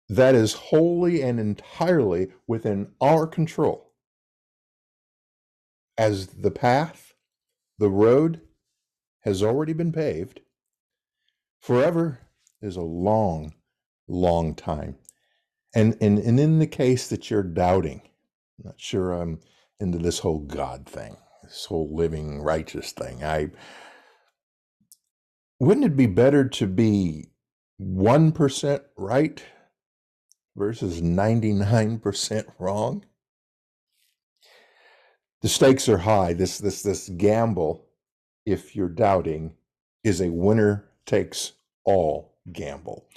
That 0.07 0.35
is 0.35 0.53
wholly 0.53 1.21
and 1.21 1.39
entirely 1.39 2.29
within 2.47 2.91
our 2.99 3.27
control. 3.27 3.93
As 5.97 6.27
the 6.27 6.51
path, 6.51 7.13
the 7.77 7.89
road 7.89 8.41
has 9.21 9.43
already 9.43 9.73
been 9.73 9.91
paved, 9.91 10.41
forever 11.59 12.28
is 12.61 12.75
a 12.75 12.81
long, 12.81 13.53
long 14.07 14.55
time. 14.55 14.95
And, 15.75 15.97
and, 16.01 16.19
and 16.19 16.39
in 16.39 16.59
the 16.59 16.67
case 16.67 17.07
that 17.09 17.29
you're 17.29 17.43
doubting, 17.43 18.01
I'm 18.59 18.65
not 18.65 18.79
sure 18.79 19.13
I'm 19.13 19.39
into 19.79 19.97
this 19.97 20.19
whole 20.19 20.39
God 20.39 20.87
thing, 20.87 21.17
this 21.43 21.65
whole 21.65 21.95
living 21.95 22.41
righteous 22.41 22.91
thing. 22.91 23.23
I 23.23 23.51
wouldn't 25.59 25.85
it 25.85 25.95
be 25.95 26.07
better 26.07 26.47
to 26.47 26.67
be 26.67 27.29
1% 27.81 28.81
right 28.97 29.43
versus 30.55 31.01
99% 31.01 32.45
wrong. 32.59 33.05
The 35.41 35.49
stakes 35.49 35.87
are 35.87 35.99
high. 35.99 36.33
This 36.33 36.57
this 36.57 36.83
this 36.83 37.07
gamble, 37.07 37.85
if 38.45 38.75
you're 38.75 38.89
doubting, 38.89 39.53
is 40.03 40.19
a 40.19 40.29
winner 40.29 40.89
takes 41.05 41.53
all 41.85 42.37
gamble. 42.51 43.07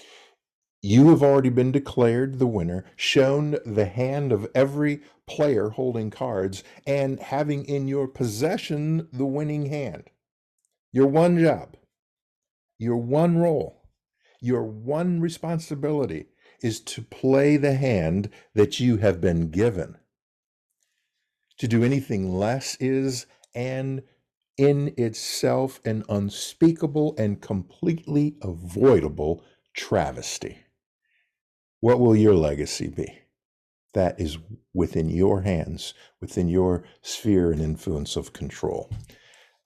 You 0.81 1.11
have 1.11 1.23
already 1.23 1.49
been 1.49 1.71
declared 1.71 2.39
the 2.39 2.47
winner, 2.47 2.85
shown 2.97 3.57
the 3.65 3.87
hand 3.87 4.33
of 4.33 4.49
every 4.55 5.03
player 5.29 5.71
holding 5.71 6.11
cards, 6.11 6.65
and 6.87 7.21
having 7.21 7.65
in 7.65 7.87
your 7.87 8.09
possession 8.09 9.09
the 9.13 9.27
winning 9.27 9.67
hand. 9.67 10.11
Your 10.91 11.07
one 11.07 11.39
job, 11.39 11.77
your 12.79 12.97
one 12.97 13.39
role, 13.39 13.85
your 14.41 14.65
one 14.65 15.21
responsibility 15.21 16.27
is 16.63 16.81
to 16.81 17.03
play 17.03 17.57
the 17.57 17.75
hand 17.75 18.29
that 18.55 18.81
you 18.81 18.97
have 18.97 19.21
been 19.21 19.51
given. 19.51 19.97
To 21.59 21.69
do 21.69 21.85
anything 21.85 22.35
less 22.35 22.77
is 22.81 23.27
and 23.55 24.03
in 24.57 24.95
itself 24.97 25.81
an 25.85 26.05
unspeakable 26.09 27.15
and 27.19 27.41
completely 27.41 28.37
avoidable 28.43 29.43
travesty. 29.75 30.59
What 31.81 31.99
will 32.01 32.17
your 32.17 32.35
legacy 32.35 32.89
be? 32.89 33.21
That 33.95 34.21
is 34.21 34.39
within 34.73 35.11
your 35.11 35.43
hands, 35.43 35.95
within 36.21 36.49
your 36.49 36.85
sphere 37.03 37.51
and 37.51 37.61
influence 37.61 38.17
of 38.17 38.33
control. 38.33 38.91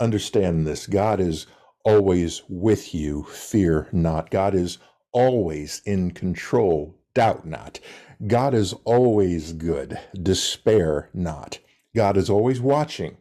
Understand 0.01 0.67
this 0.67 0.87
God 0.87 1.21
is 1.21 1.47
always 1.85 2.43
with 2.49 2.95
you, 2.95 3.25
fear 3.25 3.89
not. 3.93 4.31
God 4.31 4.55
is 4.55 4.79
always 5.13 5.83
in 5.87 6.11
control, 6.11 6.99
doubt 7.15 7.47
not. 7.47 7.81
God 8.27 8.55
is 8.55 8.73
always 8.85 9.53
good, 9.53 9.99
despair 10.21 11.11
not. 11.15 11.59
God 11.95 12.17
is 12.17 12.29
always 12.29 12.61
watching, 12.61 13.17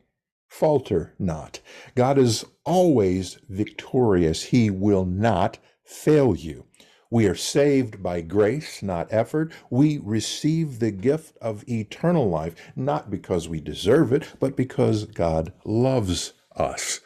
falter 0.60 1.14
not. 1.20 1.60
God 1.96 2.18
is 2.18 2.46
always 2.64 3.38
victorious, 3.50 4.44
He 4.44 4.70
will 4.70 5.06
not 5.06 5.58
fail 5.84 6.34
you. 6.34 6.66
We 7.12 7.28
are 7.28 7.36
saved 7.36 8.02
by 8.02 8.22
grace, 8.22 8.82
not 8.82 9.12
effort. 9.12 9.52
We 9.70 10.00
receive 10.02 10.80
the 10.80 10.92
gift 10.92 11.38
of 11.42 11.68
eternal 11.68 12.30
life, 12.30 12.56
not 12.76 13.12
because 13.12 13.50
we 13.50 13.60
deserve 13.60 14.14
it, 14.14 14.34
but 14.40 14.56
because 14.56 15.04
God 15.04 15.52
loves 15.66 16.34
us. 16.56 17.02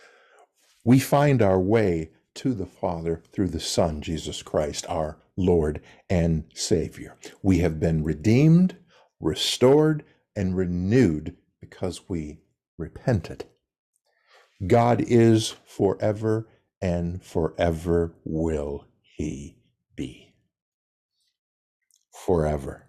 We 0.86 1.00
find 1.00 1.42
our 1.42 1.60
way 1.60 2.12
to 2.36 2.54
the 2.54 2.68
Father 2.68 3.24
through 3.34 3.50
the 3.50 3.60
Son, 3.60 4.02
Jesus 4.02 4.44
Christ, 4.44 4.86
our 4.88 5.18
Lord 5.36 5.82
and 6.08 6.44
Savior. 6.54 7.18
We 7.42 7.60
have 7.60 7.80
been 7.80 8.04
redeemed, 8.04 8.78
restored, 9.20 10.04
and 10.36 10.56
renewed 10.56 11.36
because 11.60 12.08
we 12.08 12.40
repented. 12.80 13.46
God 14.65 15.02
is 15.02 15.56
forever 15.65 16.48
and 16.82 17.24
forever 17.24 18.15
will 18.24 18.88
he 19.02 19.58
be. 19.96 20.34
Forever. 22.26 22.86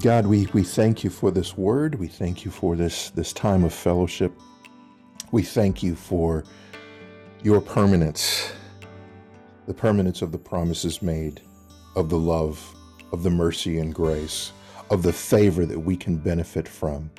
God, 0.00 0.26
we, 0.26 0.46
we 0.52 0.62
thank 0.62 1.02
you 1.02 1.10
for 1.10 1.30
this 1.30 1.56
word. 1.56 1.96
We 1.96 2.06
thank 2.06 2.44
you 2.44 2.50
for 2.50 2.76
this, 2.76 3.10
this 3.10 3.32
time 3.32 3.64
of 3.64 3.74
fellowship. 3.74 4.32
We 5.32 5.42
thank 5.42 5.82
you 5.82 5.94
for 5.94 6.44
your 7.42 7.60
permanence, 7.60 8.52
the 9.66 9.74
permanence 9.74 10.22
of 10.22 10.32
the 10.32 10.38
promises 10.38 11.02
made, 11.02 11.40
of 11.96 12.08
the 12.08 12.18
love, 12.18 12.74
of 13.12 13.22
the 13.22 13.30
mercy 13.30 13.78
and 13.78 13.94
grace, 13.94 14.52
of 14.90 15.02
the 15.02 15.12
favor 15.12 15.64
that 15.64 15.78
we 15.78 15.96
can 15.96 16.16
benefit 16.16 16.68
from. 16.68 17.10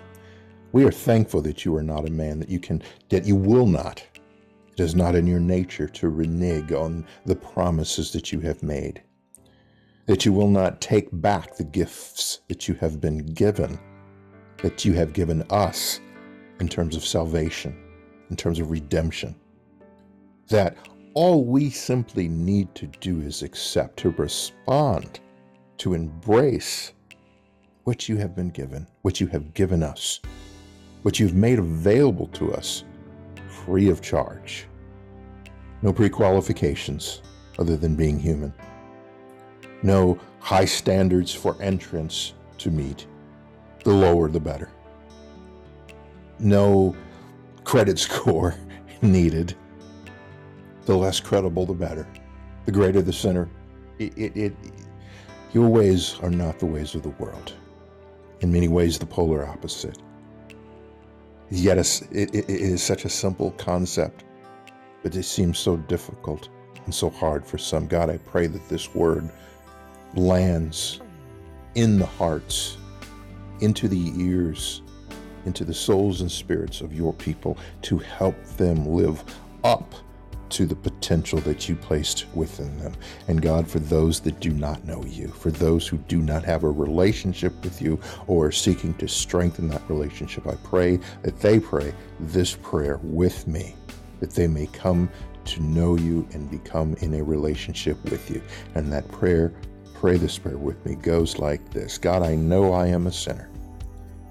We 0.72 0.86
are 0.86 0.92
thankful 0.92 1.42
that 1.42 1.66
you 1.66 1.76
are 1.76 1.84
not 1.84 2.08
a 2.08 2.12
man 2.12 2.40
that 2.40 2.50
you 2.50 2.60
can 2.60 2.82
that 3.10 3.26
you 3.26 3.36
will 3.36 3.66
not. 3.66 4.06
It 4.74 4.80
is 4.80 4.96
not 4.96 5.16
in 5.16 5.28
your 5.28 5.40
nature 5.40 5.88
to 5.88 6.10
renege 6.10 6.72
on 6.72 7.06
the 7.26 7.36
promises 7.36 8.12
that 8.14 8.32
you 8.32 8.40
have 8.42 8.64
made. 8.64 9.02
That 10.06 10.26
you 10.26 10.34
will 10.34 10.50
not 10.50 10.82
take 10.82 11.10
back 11.12 11.56
the 11.56 11.64
gifts 11.64 12.42
that 12.48 12.68
you 12.68 12.76
have 12.76 13.02
been 13.02 13.26
given, 13.34 13.80
that 14.62 14.86
you 14.86 14.94
have 14.94 15.14
given 15.14 15.44
us 15.50 16.00
in 16.60 16.70
terms 16.70 16.96
of 16.96 17.06
salvation 17.06 17.76
in 18.32 18.38
terms 18.38 18.60
of 18.60 18.72
redemption. 18.72 19.36
That 20.48 20.76
all 21.14 21.46
we 21.46 21.70
simply 21.70 22.28
need 22.28 22.74
to 22.76 22.88
do 22.88 23.20
is 23.20 23.44
accept, 23.44 23.98
to 23.98 24.10
respond, 24.12 25.20
to 25.78 25.94
embrace 25.94 26.94
what 27.84 28.08
you 28.08 28.18
have 28.18 28.36
been 28.36 28.50
given, 28.50 28.88
which 29.02 29.20
you 29.20 29.28
have 29.28 29.54
given 29.54 29.82
us, 29.82 30.20
which 31.02 31.20
you've 31.20 31.34
made 31.34 31.60
available 31.60 32.28
to 32.28 32.54
us 32.54 32.84
free 33.48 33.90
of 33.90 34.02
charge. 34.02 34.68
No 35.82 35.92
pre 35.92 36.10
qualifications 36.10 37.22
other 37.58 37.76
than 37.76 37.96
being 37.96 38.20
human. 38.20 38.54
No 39.84 40.20
high 40.40 40.66
standards 40.66 41.34
for 41.34 41.60
entrance 41.62 42.34
to 42.60 42.70
meet. 42.70 43.08
The 43.84 43.92
lower, 43.92 44.30
the 44.30 44.40
better. 44.40 44.70
No 46.38 46.96
credit 47.64 47.98
score 47.98 48.56
needed, 49.02 49.56
the 50.86 50.96
less 50.96 51.20
credible, 51.20 51.66
the 51.66 51.74
better. 51.74 52.08
The 52.66 52.72
greater 52.72 53.02
the 53.02 53.14
sinner. 53.14 53.50
It, 53.98 54.16
it, 54.16 54.38
it, 54.38 54.54
your 55.54 55.68
ways 55.68 56.16
are 56.22 56.30
not 56.30 56.60
the 56.60 56.68
ways 56.68 56.94
of 56.94 57.02
the 57.02 57.10
world. 57.10 57.54
In 58.42 58.52
many 58.52 58.68
ways, 58.68 59.00
the 59.00 59.06
polar 59.06 59.46
opposite. 59.46 59.98
Yet 61.50 61.78
it, 61.78 62.34
is 62.34 62.82
such 62.82 63.06
a 63.06 63.10
simple 63.10 63.52
concept, 63.52 64.24
but 65.04 65.16
it 65.16 65.24
seems 65.24 65.60
so 65.60 65.78
difficult 65.78 66.50
and 66.86 66.94
so 66.94 67.10
hard 67.10 67.46
for 67.46 67.58
some. 67.58 67.88
God, 67.88 68.10
I 68.10 68.18
pray 68.18 68.48
that 68.48 68.70
this 68.70 68.94
word 68.94 69.30
lands 70.16 71.02
in 71.76 72.00
the 72.00 72.06
hearts, 72.06 72.78
into 73.60 73.88
the 73.88 74.12
ears 74.18 74.82
into 75.46 75.66
the 75.66 75.74
souls 75.74 76.22
and 76.22 76.32
spirits 76.32 76.82
of 76.82 76.94
your 76.94 77.14
people 77.14 77.58
to 77.84 77.98
help 77.98 78.42
them 78.58 78.86
live 78.86 79.24
up 79.64 79.94
to 80.52 80.66
the 80.66 80.76
potential 80.76 81.40
that 81.40 81.68
you 81.68 81.76
placed 81.76 82.26
within 82.34 82.78
them. 82.78 82.94
And 83.28 83.42
God, 83.42 83.68
for 83.68 83.80
those 83.80 84.20
that 84.22 84.40
do 84.40 84.52
not 84.52 84.86
know 84.86 85.04
you, 85.06 85.28
for 85.28 85.52
those 85.52 85.88
who 85.88 85.98
do 85.98 86.22
not 86.22 86.44
have 86.44 86.64
a 86.64 86.70
relationship 86.70 87.54
with 87.64 87.82
you 87.82 88.00
or 88.28 88.48
are 88.48 88.52
seeking 88.52 88.94
to 88.96 89.08
strengthen 89.08 89.68
that 89.70 89.90
relationship, 89.90 90.48
I 90.48 90.56
pray 90.64 91.00
that 91.24 91.40
they 91.40 91.60
pray 91.60 91.94
this 92.20 92.56
prayer 92.56 93.00
with 93.04 93.48
me, 93.48 93.76
that 94.20 94.32
they 94.32 94.48
may 94.48 94.68
come 94.68 95.10
to 95.46 95.62
know 95.62 95.98
you 95.98 96.28
and 96.34 96.52
become 96.52 96.96
in 97.02 97.16
a 97.16 97.24
relationship 97.24 98.02
with 98.06 98.30
you. 98.30 98.42
And 98.76 98.92
that 98.92 99.10
prayer, 99.12 99.54
pray 99.94 100.18
this 100.18 100.38
prayer 100.38 100.58
with 100.58 100.86
me, 100.86 100.96
goes 100.96 101.40
like 101.40 101.72
this 101.72 101.98
God, 101.98 102.24
I 102.24 102.36
know 102.36 102.74
I 102.74 102.88
am 102.88 103.08
a 103.08 103.12
sinner 103.12 103.50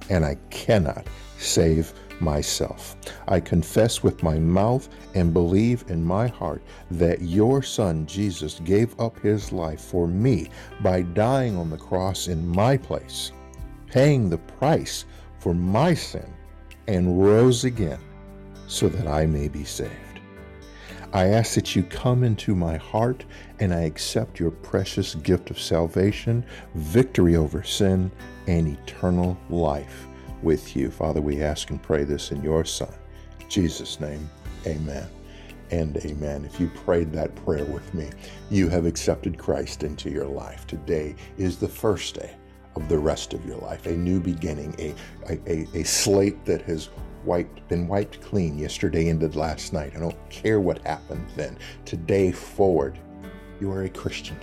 and 0.08 0.24
I 0.24 0.36
cannot 0.50 1.06
save 1.38 1.86
myself. 1.86 2.09
I 2.20 3.40
confess 3.40 4.02
with 4.02 4.22
my 4.22 4.38
mouth 4.38 4.88
and 5.14 5.32
believe 5.32 5.84
in 5.88 6.04
my 6.04 6.28
heart 6.28 6.62
that 6.90 7.22
your 7.22 7.62
Son 7.62 8.06
Jesus 8.06 8.60
gave 8.64 8.98
up 9.00 9.18
his 9.20 9.52
life 9.52 9.80
for 9.80 10.06
me 10.06 10.50
by 10.82 11.02
dying 11.02 11.56
on 11.56 11.70
the 11.70 11.76
cross 11.76 12.28
in 12.28 12.46
my 12.46 12.76
place, 12.76 13.32
paying 13.86 14.28
the 14.28 14.38
price 14.38 15.04
for 15.38 15.54
my 15.54 15.94
sin, 15.94 16.32
and 16.86 17.22
rose 17.22 17.64
again 17.64 18.00
so 18.66 18.88
that 18.88 19.06
I 19.06 19.26
may 19.26 19.48
be 19.48 19.64
saved. 19.64 19.94
I 21.12 21.28
ask 21.28 21.54
that 21.54 21.74
you 21.74 21.82
come 21.82 22.22
into 22.22 22.54
my 22.54 22.76
heart 22.76 23.24
and 23.58 23.74
I 23.74 23.80
accept 23.80 24.38
your 24.38 24.52
precious 24.52 25.16
gift 25.16 25.50
of 25.50 25.60
salvation, 25.60 26.44
victory 26.74 27.34
over 27.34 27.64
sin, 27.64 28.12
and 28.46 28.68
eternal 28.68 29.36
life 29.48 30.06
with 30.42 30.76
you. 30.76 30.90
Father, 30.90 31.20
we 31.20 31.42
ask 31.42 31.70
and 31.70 31.82
pray 31.82 32.04
this 32.04 32.30
in 32.32 32.42
your 32.42 32.64
Son, 32.64 32.92
Jesus' 33.48 34.00
name. 34.00 34.28
Amen 34.66 35.08
and 35.70 35.96
amen. 35.98 36.44
If 36.44 36.60
you 36.60 36.68
prayed 36.68 37.12
that 37.12 37.34
prayer 37.44 37.64
with 37.64 37.92
me, 37.94 38.10
you 38.50 38.68
have 38.68 38.86
accepted 38.86 39.38
Christ 39.38 39.82
into 39.82 40.10
your 40.10 40.26
life. 40.26 40.66
Today 40.66 41.14
is 41.38 41.56
the 41.56 41.68
first 41.68 42.14
day 42.16 42.34
of 42.76 42.88
the 42.88 42.98
rest 42.98 43.34
of 43.34 43.44
your 43.44 43.58
life, 43.58 43.86
a 43.86 43.92
new 43.92 44.20
beginning, 44.20 44.74
a, 44.78 44.94
a, 45.28 45.66
a, 45.74 45.82
slate 45.82 46.44
that 46.44 46.62
has 46.62 46.88
wiped, 47.24 47.66
been 47.68 47.88
wiped 47.88 48.20
clean 48.20 48.56
yesterday 48.56 49.08
ended 49.08 49.36
last 49.36 49.72
night. 49.72 49.92
I 49.96 50.00
don't 50.00 50.30
care 50.30 50.60
what 50.60 50.84
happened 50.86 51.26
then. 51.36 51.58
Today 51.84 52.32
forward, 52.32 52.98
you 53.60 53.70
are 53.72 53.84
a 53.84 53.88
Christian. 53.88 54.38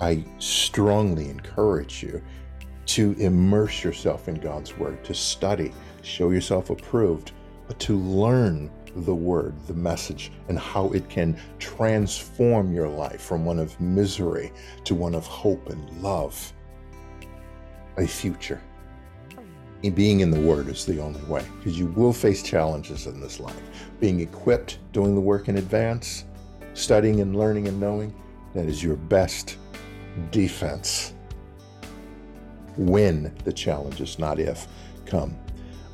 I 0.00 0.24
strongly 0.38 1.28
encourage 1.28 2.02
you 2.02 2.22
to 2.86 3.12
immerse 3.18 3.82
yourself 3.82 4.28
in 4.28 4.36
God's 4.36 4.76
Word, 4.76 5.04
to 5.04 5.14
study, 5.14 5.72
show 6.02 6.30
yourself 6.30 6.70
approved, 6.70 7.32
but 7.66 7.78
to 7.80 7.96
learn 7.96 8.70
the 9.04 9.14
word, 9.14 9.54
the 9.66 9.74
message, 9.74 10.32
and 10.48 10.58
how 10.58 10.88
it 10.92 11.08
can 11.08 11.38
transform 11.58 12.72
your 12.72 12.88
life 12.88 13.20
from 13.20 13.44
one 13.44 13.58
of 13.58 13.78
misery 13.80 14.52
to 14.84 14.94
one 14.94 15.14
of 15.14 15.26
hope 15.26 15.68
and 15.68 16.02
love, 16.02 16.52
a 17.98 18.06
future. 18.06 18.60
Being 19.94 20.20
in 20.20 20.30
the 20.30 20.40
Word 20.40 20.68
is 20.68 20.84
the 20.84 21.00
only 21.00 21.22
way 21.24 21.44
because 21.58 21.78
you 21.78 21.86
will 21.88 22.12
face 22.12 22.42
challenges 22.42 23.06
in 23.06 23.20
this 23.20 23.38
life. 23.38 23.60
Being 24.00 24.20
equipped, 24.20 24.78
doing 24.92 25.14
the 25.14 25.20
work 25.20 25.48
in 25.48 25.58
advance, 25.58 26.24
studying 26.74 27.20
and 27.20 27.36
learning 27.36 27.68
and 27.68 27.78
knowing, 27.78 28.12
that 28.54 28.66
is 28.66 28.82
your 28.82 28.96
best 28.96 29.58
defense 30.32 31.12
when 32.76 33.34
the 33.44 33.52
challenges, 33.52 34.18
not 34.18 34.38
if, 34.38 34.66
come. 35.06 35.36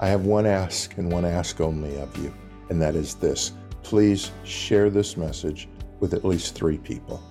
I 0.00 0.08
have 0.08 0.24
one 0.24 0.46
ask 0.46 0.96
and 0.98 1.12
one 1.12 1.24
ask 1.24 1.60
only 1.60 1.96
of 1.98 2.16
you, 2.18 2.34
and 2.70 2.80
that 2.82 2.94
is 2.94 3.14
this. 3.14 3.52
Please 3.82 4.30
share 4.44 4.90
this 4.90 5.16
message 5.16 5.68
with 6.00 6.14
at 6.14 6.24
least 6.24 6.54
three 6.54 6.78
people, 6.78 7.22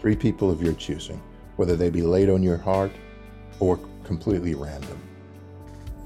three 0.00 0.16
people 0.16 0.50
of 0.50 0.62
your 0.62 0.74
choosing, 0.74 1.22
whether 1.56 1.76
they 1.76 1.90
be 1.90 2.02
laid 2.02 2.28
on 2.28 2.42
your 2.42 2.56
heart 2.56 2.92
or 3.60 3.78
completely 4.04 4.54
random. 4.54 5.00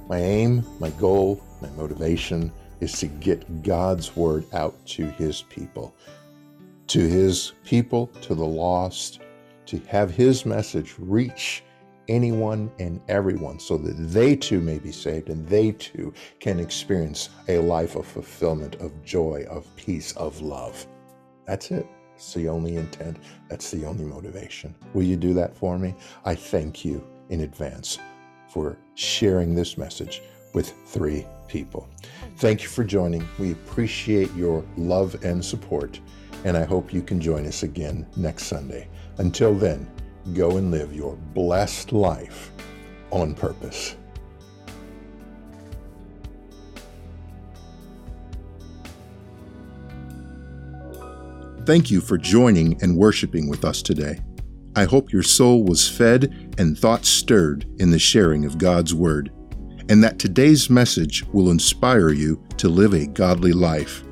My 0.09 0.19
aim, 0.19 0.65
my 0.79 0.91
goal, 0.91 1.43
my 1.63 1.71
motivation 1.71 2.53
is 2.81 2.93
to 3.01 3.07
get 3.07 3.63
God's 3.63 4.17
word 4.17 4.45
out 4.53 4.75
to 4.87 5.07
his 5.07 5.43
people, 5.43 5.95
to 6.89 6.99
his 6.99 7.53
people, 7.65 8.09
to 8.23 8.35
the 8.35 8.45
lost, 8.45 9.21
to 9.67 9.79
have 9.87 10.11
his 10.11 10.45
message 10.45 10.95
reach 10.99 11.63
anyone 12.09 12.71
and 12.79 13.01
everyone 13.09 13.59
so 13.59 13.77
that 13.79 13.95
they 13.95 14.35
too 14.37 14.61
may 14.61 14.79
be 14.79 14.93
saved 14.93 15.29
and 15.29 15.47
they 15.49 15.73
too 15.73 16.13
can 16.39 16.59
experience 16.59 17.31
a 17.49 17.59
life 17.59 17.97
of 17.97 18.07
fulfillment, 18.07 18.77
of 18.77 19.05
joy, 19.05 19.47
of 19.49 19.67
peace, 19.77 20.13
of 20.17 20.41
love. 20.41 20.87
That's 21.47 21.71
it. 21.71 21.87
It's 22.17 22.35
the 22.35 22.49
only 22.49 22.77
intent. 22.77 23.17
That's 23.49 23.71
the 23.71 23.87
only 23.87 24.05
motivation. 24.05 24.75
Will 24.93 25.05
you 25.05 25.17
do 25.17 25.33
that 25.35 25.57
for 25.57 25.79
me? 25.79 25.95
I 26.25 26.35
thank 26.35 26.85
you 26.85 27.03
in 27.31 27.41
advance 27.41 27.99
for 28.49 28.77
sharing 28.95 29.55
this 29.55 29.79
message 29.79 30.23
with 30.53 30.75
three 30.87 31.27
people. 31.49 31.89
Thank 32.37 32.63
you 32.63 32.69
for 32.69 32.85
joining. 32.85 33.27
We 33.39 33.53
appreciate 33.53 34.33
your 34.35 34.65
love 34.77 35.17
and 35.25 35.45
support, 35.45 36.01
and 36.45 36.57
I 36.57 36.65
hope 36.65 36.93
you 36.93 37.03
can 37.03 37.21
join 37.21 37.47
us 37.47 37.63
again 37.63 38.07
next 38.17 38.45
Sunday. 38.45 38.89
Until 39.19 39.55
then, 39.55 39.91
go 40.35 40.57
and 40.57 40.71
live 40.71 40.95
your 40.95 41.17
blessed 41.35 41.93
life 41.93 42.53
on 43.11 43.35
purpose. 43.35 43.97
Thank 51.67 51.91
you 51.91 52.01
for 52.01 52.19
joining 52.19 52.83
and 52.83 52.97
worshiping 52.97 53.49
with 53.49 53.65
us 53.65 53.83
today. 53.83 54.19
I 54.77 54.85
hope 54.85 55.13
your 55.13 55.23
soul 55.23 55.63
was 55.65 55.89
fed 55.89 56.55
and 56.59 56.79
thoughts 56.79 57.09
stirred 57.09 57.67
in 57.79 57.91
the 57.91 57.99
sharing 57.99 58.45
of 58.45 58.59
God's 58.59 58.95
Word, 58.95 59.31
and 59.89 60.03
that 60.03 60.19
today's 60.19 60.71
message 60.71 61.25
will 61.33 61.51
inspire 61.51 62.11
you 62.11 62.43
to 62.57 62.69
live 62.69 62.95
a 62.95 63.07
godly 63.07 63.53
life. 63.53 64.05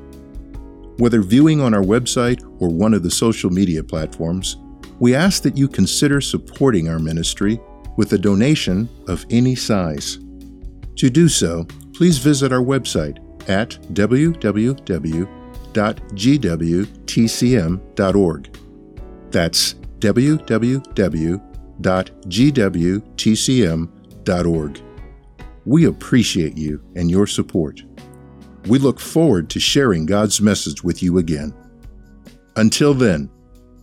Whether 0.97 1.21
viewing 1.21 1.61
on 1.61 1.73
our 1.73 1.81
website 1.81 2.43
or 2.61 2.69
one 2.69 2.93
of 2.93 3.03
the 3.03 3.11
social 3.11 3.49
media 3.49 3.83
platforms, 3.83 4.57
we 4.99 5.15
ask 5.15 5.43
that 5.43 5.57
you 5.57 5.67
consider 5.67 6.21
supporting 6.21 6.87
our 6.89 6.99
ministry 6.99 7.59
with 7.97 8.13
a 8.13 8.17
donation 8.17 8.87
of 9.07 9.25
any 9.29 9.55
size. 9.55 10.19
To 10.97 11.09
do 11.09 11.27
so, 11.27 11.65
please 11.93 12.17
visit 12.17 12.51
our 12.53 12.61
website 12.61 13.17
at 13.49 13.71
www.gwtcm.org. 13.93 15.29
That's 19.31 19.73
www.gwtcm.org. 19.99 21.39
We 25.65 25.85
appreciate 25.85 26.57
you 26.57 26.81
and 26.95 27.11
your 27.11 27.27
support. 27.27 27.83
We 28.67 28.79
look 28.79 28.99
forward 28.99 29.49
to 29.51 29.59
sharing 29.59 30.05
God's 30.05 30.41
message 30.41 30.83
with 30.83 31.03
you 31.03 31.17
again. 31.17 31.53
Until 32.55 32.93
then, 32.93 33.29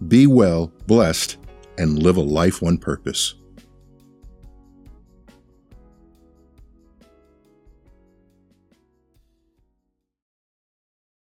be 0.09 0.27
well, 0.27 0.73
blessed, 0.87 1.37
and 1.79 2.03
live 2.03 2.17
a 2.17 2.23
life 2.23 2.63
on 2.63 2.79
purpose. 2.79 3.35